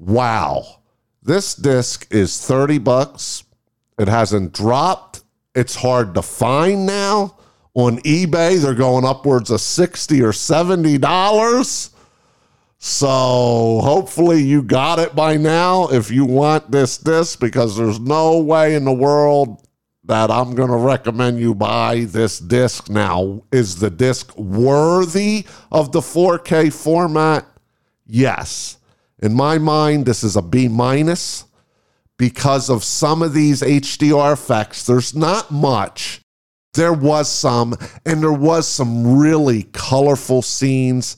wow, 0.00 0.79
this 1.22 1.54
disc 1.54 2.06
is 2.10 2.44
30 2.44 2.78
bucks. 2.78 3.44
It 3.98 4.08
hasn't 4.08 4.52
dropped. 4.52 5.22
It's 5.54 5.76
hard 5.76 6.14
to 6.14 6.22
find 6.22 6.86
now. 6.86 7.36
On 7.74 7.98
eBay, 7.98 8.60
they're 8.60 8.74
going 8.74 9.04
upwards 9.04 9.50
of 9.50 9.60
60 9.60 10.22
or 10.22 10.32
70 10.32 10.98
dollars. 10.98 11.90
So 12.78 13.80
hopefully 13.82 14.42
you 14.42 14.62
got 14.62 14.98
it 14.98 15.14
by 15.14 15.36
now 15.36 15.88
if 15.88 16.10
you 16.10 16.24
want 16.24 16.70
this 16.70 16.96
disc 16.96 17.38
because 17.38 17.76
there's 17.76 18.00
no 18.00 18.38
way 18.38 18.74
in 18.74 18.86
the 18.86 18.92
world 18.92 19.66
that 20.04 20.30
I'm 20.30 20.54
going 20.54 20.70
to 20.70 20.76
recommend 20.76 21.38
you 21.38 21.54
buy 21.54 22.06
this 22.08 22.38
disc 22.38 22.88
now. 22.88 23.42
Is 23.52 23.76
the 23.76 23.90
disc 23.90 24.34
worthy 24.36 25.44
of 25.70 25.92
the 25.92 26.00
4K 26.00 26.72
format? 26.72 27.46
Yes. 28.06 28.78
In 29.20 29.34
my 29.34 29.58
mind, 29.58 30.06
this 30.06 30.24
is 30.24 30.36
a 30.36 30.42
B 30.42 30.68
minus 30.68 31.44
because 32.16 32.68
of 32.68 32.84
some 32.84 33.22
of 33.22 33.34
these 33.34 33.62
HDR 33.62 34.32
effects. 34.32 34.84
There's 34.84 35.14
not 35.14 35.50
much. 35.50 36.20
There 36.74 36.92
was 36.92 37.30
some, 37.30 37.76
and 38.06 38.22
there 38.22 38.32
was 38.32 38.66
some 38.66 39.18
really 39.18 39.64
colorful 39.72 40.42
scenes. 40.42 41.16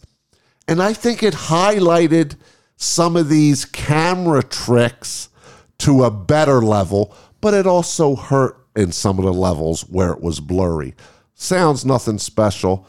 And 0.66 0.82
I 0.82 0.92
think 0.92 1.22
it 1.22 1.34
highlighted 1.34 2.36
some 2.76 3.16
of 3.16 3.28
these 3.28 3.64
camera 3.64 4.42
tricks 4.42 5.28
to 5.78 6.04
a 6.04 6.10
better 6.10 6.60
level, 6.60 7.14
but 7.40 7.54
it 7.54 7.66
also 7.66 8.16
hurt 8.16 8.66
in 8.74 8.90
some 8.90 9.18
of 9.18 9.24
the 9.24 9.32
levels 9.32 9.82
where 9.82 10.12
it 10.12 10.20
was 10.20 10.40
blurry. 10.40 10.94
Sounds 11.34 11.84
nothing 11.84 12.18
special. 12.18 12.86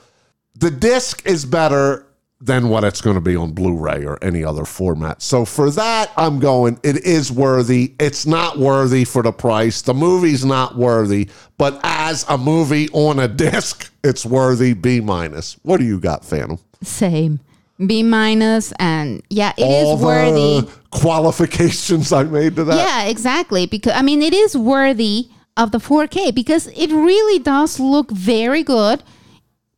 The 0.56 0.72
disc 0.72 1.26
is 1.26 1.46
better 1.46 2.08
than 2.46 2.68
what 2.68 2.84
it's 2.84 3.00
going 3.00 3.16
to 3.16 3.22
be 3.22 3.36
on 3.38 3.54
Blu 3.54 3.78
ray 3.78 4.06
or 4.06 4.18
any 4.22 4.44
other 4.44 4.66
format. 4.66 5.22
So 5.22 5.46
for 5.46 5.72
that, 5.72 6.12
I'm 6.18 6.40
going, 6.40 6.78
it 6.84 7.06
is 7.06 7.32
worthy. 7.32 7.94
It's 8.00 8.26
not 8.26 8.60
worthy 8.60 9.06
for 9.06 9.24
the 9.24 9.32
price. 9.32 9.82
The 9.82 9.94
movie's 9.94 10.44
not 10.44 10.76
worthy, 10.76 11.30
but 11.58 11.80
as 11.84 12.26
a 12.28 12.38
movie 12.38 12.90
on 12.90 13.20
a 13.20 13.28
disc, 13.48 13.92
it's 14.04 14.26
worthy 14.26 14.74
B 14.74 15.00
minus. 15.00 15.54
What 15.64 15.80
do 15.80 15.86
you 15.86 16.00
got, 16.00 16.26
Phantom? 16.26 16.60
same. 16.82 17.40
B 17.88 18.04
minus, 18.04 18.72
and 18.74 19.24
yeah, 19.30 19.54
it 19.58 19.64
is 19.64 19.88
All 19.88 19.98
worthy. 19.98 20.62
the 20.68 20.72
qualifications 20.92 22.12
I 22.14 22.24
made 22.24 22.56
to 22.58 22.64
that. 22.66 22.76
Yeah, 22.76 23.04
exactly. 23.10 23.66
Because 23.66 23.94
I 23.94 24.02
mean, 24.02 24.22
it 24.22 24.34
is 24.34 24.56
worthy 24.56 25.30
of 25.58 25.72
the 25.72 25.80
4K 25.80 26.34
because 26.36 26.68
it 26.68 26.92
really 26.92 27.40
does 27.40 27.80
look 27.80 28.12
very 28.12 28.64
good 28.64 29.02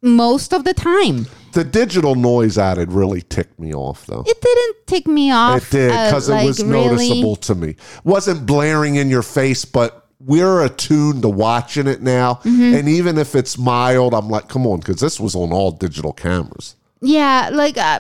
most 0.02 0.54
of 0.54 0.64
the 0.66 0.74
time. 0.74 1.28
The 1.56 1.64
digital 1.64 2.16
noise 2.16 2.58
added 2.58 2.92
really 2.92 3.22
ticked 3.22 3.58
me 3.58 3.74
off, 3.74 4.06
though. 4.08 4.26
It 4.28 4.42
didn't 4.42 4.76
tick 4.88 5.08
me 5.08 5.32
off. 5.32 5.66
It 5.68 5.72
did 5.72 5.92
uh, 5.92 6.06
because 6.08 6.30
like, 6.30 6.44
it 6.44 6.48
was 6.48 6.62
really- 6.62 7.08
noticeable 7.08 7.36
to 7.38 7.56
me. 7.56 7.76
wasn't 8.04 8.46
blaring 8.46 8.96
in 8.96 9.10
your 9.10 9.22
face, 9.22 9.64
but 9.64 10.06
we're 10.20 10.66
attuned 10.66 11.22
to 11.22 11.30
watching 11.30 11.88
it 11.88 12.02
now. 12.02 12.36
Mm-hmm. 12.44 12.76
And 12.76 12.90
even 12.90 13.18
if 13.18 13.36
it's 13.36 13.58
mild, 13.58 14.14
I'm 14.14 14.30
like, 14.30 14.50
come 14.50 14.68
on, 14.68 14.80
because 14.80 15.00
this 15.00 15.18
was 15.18 15.34
on 15.34 15.54
all 15.54 15.72
digital 15.72 16.12
cameras. 16.12 16.76
Yeah, 17.00 17.50
like 17.54 17.78
uh, 17.78 18.00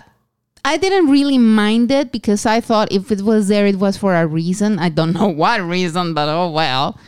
I 0.65 0.75
didn't 0.75 1.09
really 1.09 1.37
mind 1.37 1.91
it 1.91 2.11
because 2.11 2.45
I 2.45 2.59
thought 2.59 2.91
if 2.91 3.09
it 3.09 3.21
was 3.21 3.47
there, 3.47 3.65
it 3.65 3.77
was 3.77 3.95
for 3.95 4.15
a 4.15 4.27
reason. 4.27 4.79
I 4.79 4.89
don't 4.89 5.13
know 5.19 5.29
what 5.29 5.61
reason, 5.61 6.13
but 6.13 6.27
oh 6.27 6.51
well. 6.51 6.99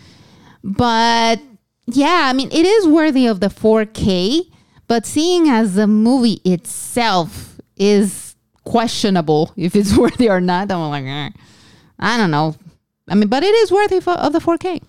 But 0.64 1.42
yeah, 1.88 2.30
I 2.30 2.32
mean, 2.32 2.50
it 2.54 2.66
is 2.66 2.88
worthy 2.88 3.28
of 3.28 3.42
the 3.42 3.48
4K, 3.48 4.50
but 4.88 5.06
seeing 5.06 5.50
as 5.50 5.76
the 5.76 5.88
movie 5.88 6.42
itself 6.46 7.60
is 7.76 8.36
questionable 8.64 9.54
if 9.58 9.76
it's 9.76 9.96
worthy 9.98 10.30
or 10.30 10.42
not, 10.42 10.72
I'm 10.72 10.90
like, 10.90 11.06
eh, 11.06 11.30
I 12.00 12.18
don't 12.18 12.32
know. 12.32 12.56
I 13.10 13.16
mean, 13.16 13.30
but 13.30 13.44
it 13.44 13.56
is 13.56 13.72
worthy 13.72 14.02
for, 14.02 14.14
of 14.14 14.34
the 14.34 14.40
4K. 14.40 14.82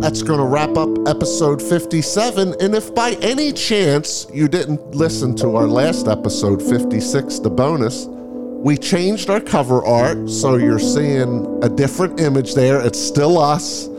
That's 0.00 0.22
going 0.22 0.38
to 0.38 0.46
wrap 0.46 0.78
up 0.78 0.88
episode 1.06 1.60
57. 1.60 2.54
And 2.58 2.74
if 2.74 2.94
by 2.94 3.12
any 3.20 3.52
chance 3.52 4.26
you 4.32 4.48
didn't 4.48 4.94
listen 4.94 5.36
to 5.36 5.56
our 5.56 5.66
last 5.66 6.08
episode, 6.08 6.62
56, 6.62 7.40
the 7.40 7.50
bonus, 7.50 8.06
we 8.06 8.78
changed 8.78 9.28
our 9.28 9.40
cover 9.40 9.84
art. 9.84 10.30
So 10.30 10.56
you're 10.56 10.78
seeing 10.78 11.62
a 11.62 11.68
different 11.68 12.18
image 12.18 12.54
there. 12.54 12.80
It's 12.80 12.98
still 12.98 13.38
us. 13.38 13.89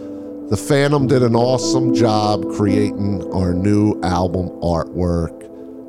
The 0.51 0.57
Phantom 0.57 1.07
did 1.07 1.23
an 1.23 1.33
awesome 1.33 1.93
job 1.95 2.43
creating 2.51 3.23
our 3.33 3.53
new 3.53 3.97
album 4.03 4.49
artwork. 4.61 5.31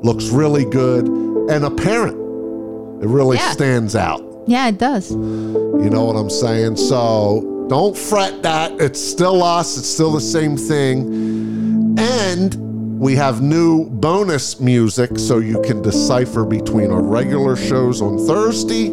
Looks 0.05 0.29
really 0.29 0.63
good 0.63 1.05
and 1.05 1.65
apparent. 1.65 2.15
It 3.03 3.09
really 3.09 3.35
Yeah. 3.35 3.51
stands 3.51 3.93
out. 3.93 4.21
Yeah, 4.47 4.69
it 4.69 4.77
does. 4.77 5.11
You 5.11 5.89
know 5.91 6.05
what 6.05 6.15
I'm 6.15 6.29
saying? 6.29 6.77
So 6.77 7.65
don't 7.67 7.93
fret 7.97 8.41
that. 8.43 8.71
It's 8.79 9.01
still 9.01 9.43
us, 9.43 9.77
it's 9.77 9.89
still 9.89 10.11
the 10.13 10.21
same 10.21 10.55
thing. 10.55 11.95
And 11.97 12.55
we 13.01 13.15
have 13.15 13.41
new 13.41 13.83
bonus 13.89 14.61
music 14.61 15.19
so 15.19 15.39
you 15.39 15.59
can 15.59 15.81
decipher 15.81 16.45
between 16.45 16.89
our 16.89 17.01
regular 17.03 17.57
shows 17.57 18.01
on 18.01 18.17
Thursday 18.17 18.87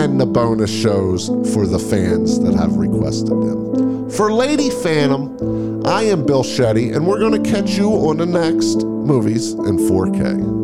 and 0.00 0.20
the 0.20 0.26
bonus 0.26 0.70
shows 0.70 1.32
for 1.52 1.66
the 1.66 1.80
fans 1.80 2.38
that 2.38 2.54
have 2.54 2.76
requested 2.76 3.30
them. 3.42 3.93
For 4.10 4.32
Lady 4.32 4.70
Phantom, 4.70 5.84
I 5.86 6.02
am 6.02 6.24
Bill 6.24 6.44
Shetty, 6.44 6.94
and 6.94 7.06
we're 7.06 7.18
going 7.18 7.42
to 7.42 7.50
catch 7.50 7.76
you 7.76 7.90
on 7.90 8.18
the 8.18 8.26
next 8.26 8.84
movies 8.84 9.52
in 9.52 9.76
4K. 9.78 10.63